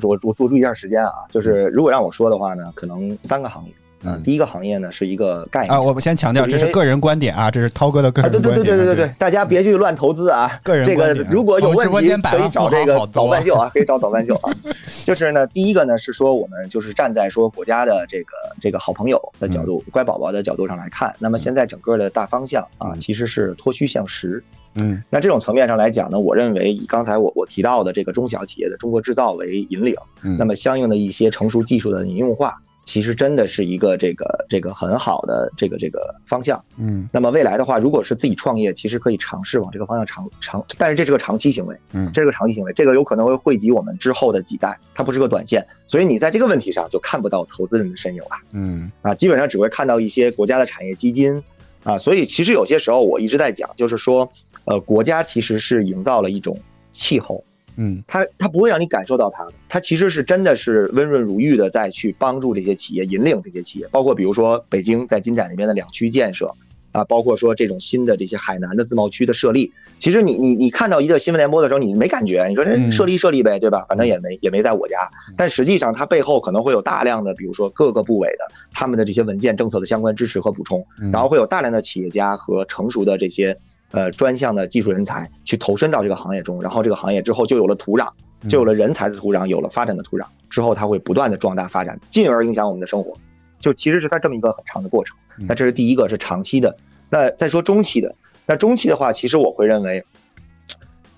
[0.01, 3.71] 我我我注意一下时间啊，就是如果让我说的话呢，可能三个行业。
[4.07, 8.63] 嗯第一个行业呢是一个概念啊，我们先强调，这是个人观点啊，这是涛哥的个啊，人观点。
[8.63, 10.59] 对对对对对对对，大家别去乱投资啊！
[10.61, 14.53] 个人这个如果有问题可以找这个早饭秀啊，可以找早饭秀啊。
[15.03, 24.43] 就是呢，第一个呢是说我们就是站在说国家的这个这个好朋友的角度、乖宝宝的角度上来看，那么现在整个的大方向啊嗯其实是脱虚向实。
[24.75, 36.61] 嗯那这种层面上来讲呢，我认为以刚才我我提到的这个中小企业的中国制造为引领，嗯那么相应的一些成熟技术的应用化，其实真的是一个这个这个很好的这个这个方向。
[36.77, 51.41] 嗯那么未来的话，如果是自己创业，其实可以尝试往这个方向长长，但是这是个长期行为，嗯这是个长期行为，这个有可能会惠及我们之后的几代，它不是个短线，所以你在这个问题上就看不到投资人的身影了嗯啊，基本上只会看到一些国家的产业基金
[51.83, 54.31] 啊，所以其实有些时候我一直在讲，就是说，
[54.65, 56.59] 呃，国家其实是营造了一种
[56.91, 57.43] 气候，
[57.77, 58.03] 嗯。
[58.07, 66.51] 它它不会让你感受到它的，它其实是真的是温润如玉的在去帮助这些企业，引领这些企业，包括比如说北京在金展那边的两区建设
[66.91, 72.89] 啊，包括说这种新的这些海南的自贸区的设立，其实你你你看到一个新闻联播的时候，你没感觉，你说这嗯。
[72.89, 73.85] 设立设立呗，对吧？
[73.89, 74.97] 反正也没也没在我家，
[75.35, 81.11] 但实际上它背后可能会有大量的，比如说各个部委的他们的这些文件政策的相关支持和补充，嗯。
[81.11, 83.57] 然后会有大量的企业家和成熟的这些
[83.91, 88.09] 呃专项的技术人才去投身到这个行业中，然后这个行业之后就有了土壤，
[88.49, 93.13] 就有了人才的土壤，有了发展的土壤，之后它会不断的壮大发展，进而影响我们的生活。
[93.59, 95.17] 就其实是它这么一个很长的过程。
[95.47, 96.75] 那这是第一个是长期的，
[97.09, 98.13] 那再说中期的，
[98.45, 100.03] 那中期的话，其实我会认为，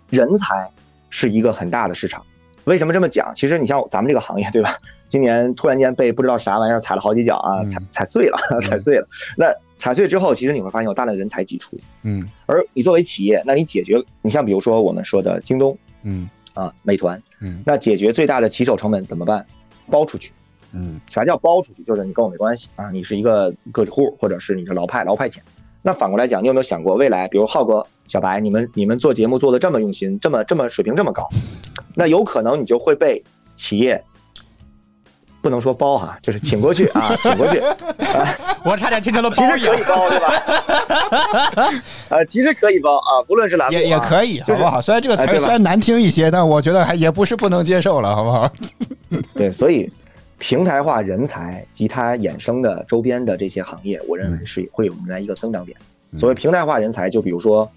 [0.10, 0.70] 人才
[1.10, 2.24] 是一个很大的市场。
[2.64, 3.34] 为什么这么讲？
[3.36, 4.76] 其实你像咱们这个行业，对吧？
[5.08, 9.08] 今年突然间被不知道啥玩意儿踩了好几脚啊，踩踩碎了，踩碎了。
[9.38, 9.46] 那
[9.78, 11.78] 踩碎之后，其实你会发现有大量的人才挤出。
[12.04, 19.46] 嗯而你作为企业，那你解决，你像比如说我们说的京东嗯啊、美团，嗯那解决最大的起手成本怎么办？
[19.90, 20.32] 包出去。
[20.74, 21.84] 嗯啥叫包出去？
[21.84, 25.38] 就是你跟我没关系啊，你是一个个体户，或者是你是劳派劳派遣。
[25.82, 31.30] 那反过来讲，你有没有想过未来，比如浩哥、小白，你们你们做节目做的这么用心，这么这么水平这么高，
[31.96, 33.24] 那有可能你就会被
[33.56, 34.04] 企业
[35.42, 37.62] 不能说包哈，就是请过去 啊，请过去。
[38.64, 41.74] 我差点听成了包其实可以包，对吧？
[42.10, 44.82] 呃， 其实可以包啊，不论是栏目、啊、也也可以，就是好不好？
[44.82, 48.52] 虽然这个词虽然难听一些，但我觉得还也不是不能接受了，好不好？
[49.34, 49.90] 对，所以
[50.38, 55.78] 平台化人才及它衍生的周边的这些行业，我认为是会有未来一个增长点。
[56.18, 57.70] 所谓平台化人才，就比如说，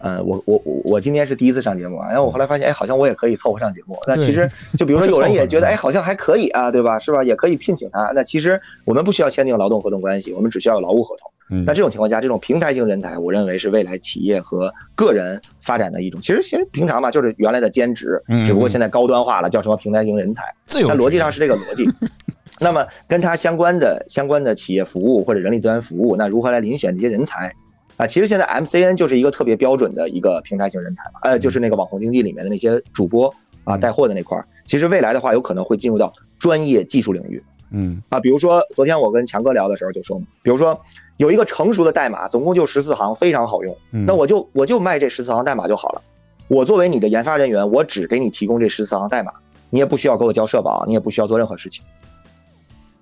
[0.00, 3.98] 呃，我我我我今天是第一次上节目啊，然后我后来发现，哎，好像我也可以凑合上节目。
[4.06, 6.98] 那其实 就比如说有人也觉得，哎，好像还可以啊，对吧？
[6.98, 7.22] 是吧？
[7.24, 8.10] 也可以聘请他。
[8.14, 11.30] 那其实我们不需要签订劳动合同关系，我们只需要有劳务合同。
[11.50, 16.20] 嗯那这种情况下，这种平台型人才，我认为是未来企业和个人发展的一种。
[16.20, 20.44] 其实其实平常嘛，就是原来的兼职嗯，只不过现在高端化了，叫什么平台型人才。
[20.74, 21.88] 那逻辑上是这个逻辑。
[22.60, 27.50] 那么跟它相关的相关的企业服务或者人力资源服务，那如何来遴选这些人才？
[27.98, 33.32] 啊，其实现在 MCN 就是一个特别标准的一个平台型人才嘛，呃，就是那个网红经济里面的那些主播
[33.64, 34.46] 啊，带货的那块儿。
[34.64, 37.42] 其实未来的话，有可能会进入到专业技术领域，
[37.72, 38.20] 嗯啊。
[38.20, 40.80] 比如说昨天我跟强哥聊的时候就说嘛，比如说
[41.16, 46.02] 有一个成熟的代码，总共就十四行，非常好用，嗯那我就我就卖这十四行代码就好了。
[46.46, 49.32] 我作为你的研发人员，我只给你提供这十四行代码，
[49.70, 51.84] 你也不需要给我交社保，你也不需要做任何事情。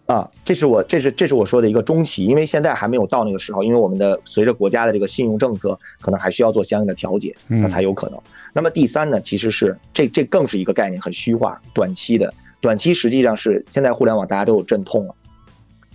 [0.07, 8.19] 啊，这是我这是这是我说的一个中期，因为现在还没有到那个时候，因为我们的随着国家的这个信用政策，可能还需要做相应的调节，嗯那才有可能。
[8.53, 15.15] 那么第三呢，其实是这这更是一个概念，很虚化，短期的，短期实际上是现在互联网大家都有阵痛了。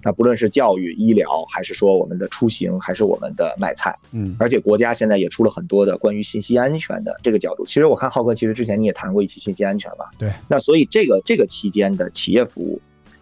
[0.04, 7.64] 那不论是教育、医疗，还是说我们的出行，还是我们的买菜，嗯而且国家现在也出了很多的关于信息安全的这个角度。
[7.66, 10.10] 其实我看浩哥，其实之前你也谈过一期信息安全吧？
[10.18, 10.34] 对。
[10.50, 12.82] 那所以这个这个期间的企业服务，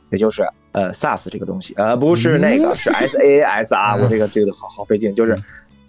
[0.10, 5.38] 也就是呃 SaaS 这个东西，呃不是那个、是 SaaS 啊，我这个这个好好费劲，就是。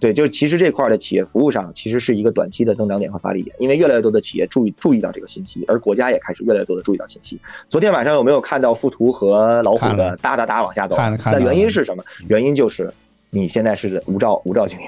[0.01, 7.39] 对，就是其实这块的企业服务上，其实是一个短期的增长点和发力点，因为越来越多的企业注意注意到这个信息，而国家也开始越来越多的注意到信息。
[7.68, 10.97] 昨天晚上有没有看到富途和老虎的哒哒哒往下走？
[10.97, 12.03] 那看看到了原因是什么？
[12.28, 12.91] 原因就是
[13.28, 14.87] 你现在是无照无照经营。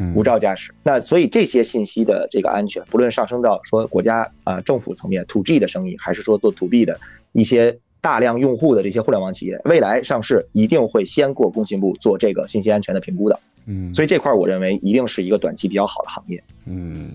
[0.00, 0.72] 嗯无照驾驶。
[0.82, 6.98] 那所以这些信息的这个安全，不论上升到说国家啊、政府层面 to G 的生意，还是说做 to B 的
[7.30, 7.78] 一些
[8.08, 13.38] 大量用户的这些互联网企业，未来上市一定会先过工信部做这个信息安全的评估的。
[13.66, 16.42] 嗯所以这块儿我认为一定是一个短期比较好的行业。
[16.64, 17.14] 嗯。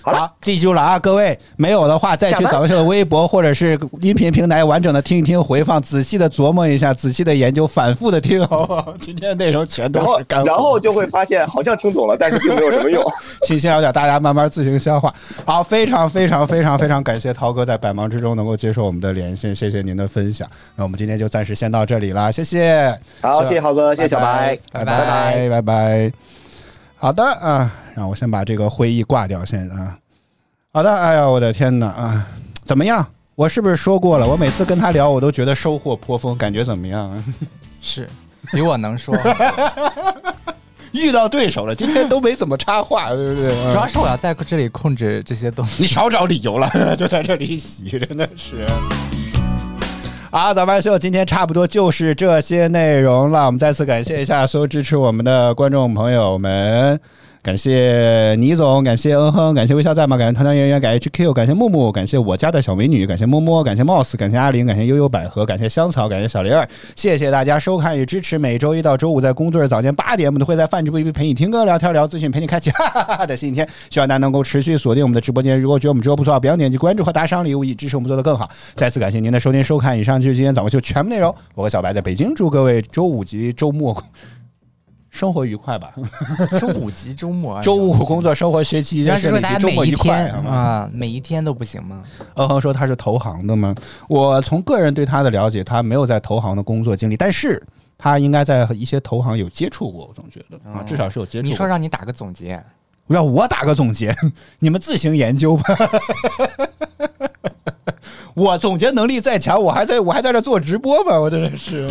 [0.00, 8.94] 好了，记住了啊，各位，没有的话再去下班早班秀的微博或者是音频平台完整的听一听回放，仔细的琢磨一下，仔细的研究，反复的听，好不好？
[9.00, 13.02] 今天的内容全都是干货，然后就会发现好像听懂了，但是并没有什么用。
[13.42, 15.12] 信息量点，大家慢慢自行消化。
[15.44, 20.48] 好，非常非常非常非常感谢涛哥在百忙之中能够接受我们的连线，谢谢您的分享。
[20.76, 22.96] 那我们今天就暂时先到这里了，谢谢。
[23.20, 26.41] 好，谢谢浩哥，谢谢小白，拜拜拜拜拜。
[27.02, 29.98] 好的啊，让我先把这个会议挂掉先啊。
[30.72, 32.24] 好的，哎呀，我的天哪啊，
[32.64, 33.04] 怎么样？
[33.34, 34.28] 我是不是说过了？
[34.28, 37.20] 我每次跟他聊，我都觉得收获颇丰，感觉怎么样？
[37.80, 38.08] 是
[38.52, 39.18] 比我能说，
[40.92, 43.50] 遇到对手了，今天都没怎么插话，对不对？
[43.72, 45.82] 主要是我要在这里控制这些东西。
[45.82, 48.64] 你少找理由了， 就在这里洗，真的是。
[50.34, 53.44] 好，早班秀今天差不多就是这些内容了。
[53.44, 56.98] 我们再次感谢一下所有支持我们的观众朋友们，
[57.42, 60.16] 感谢倪总，感谢嗯哼，感谢微笑在吗？
[60.16, 68.38] 感谢团团圆圆，感谢 HQ，感谢木木，感谢我家的小美女，感谢摸摸，感谢 Moss，感谢阿玲，感谢悠悠百合，感谢香草，感谢小玲儿，谢谢大家收看与支持。
[68.38, 73.68] 每周一到周五在工作日早间八点，我们都会在饭直播一陪你听歌、聊天、聊资讯，陪你开启哈哈哈哈的新一天。
[73.90, 75.60] 希望大家能够持续锁定我们的直播间。
[75.60, 78.48] 如果觉得我们直播不错，不要点击关注和打赏礼物，以支持我们做得更好。
[78.76, 81.34] 再次感谢您的收听收看，以上就是今天早上秀全部内容。
[81.56, 84.00] 我和小白在北京，祝各位周五及周末
[85.12, 85.92] 生活愉快吧。
[86.58, 90.34] 周五及周末，周五工作、生活、学习，要是说大家周末每一愉快，天？
[90.50, 92.02] 啊，每一天都不行吗？
[92.34, 93.74] 嗯哼说他是投行的吗？
[94.08, 97.62] 我从个人对他的了解，他没有在投行的工作经历，但是
[97.98, 101.50] 他应该在一些投行有接触过，我总觉得啊，至少是有接触过。
[101.50, 102.64] 你说让你打个总结，
[103.06, 104.16] 让我打个总结，
[104.60, 105.76] 你们自行研究吧。
[108.34, 111.86] 我总结能力再强，我还在我还在这做直播吧，我真的是。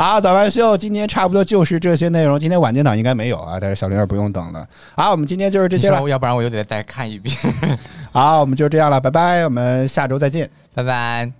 [0.00, 2.40] 好，早班秀今天差不多就是这些内容。
[2.40, 4.66] 今天晚间档应该没有啊，但是小玲儿不用等了。
[4.96, 6.08] 好，我们今天就是这些了。
[6.08, 7.36] 要不然我又得再看一遍。
[8.10, 10.48] 好，我们就这样了，拜拜，我们下周再见。
[10.72, 11.39] 拜拜。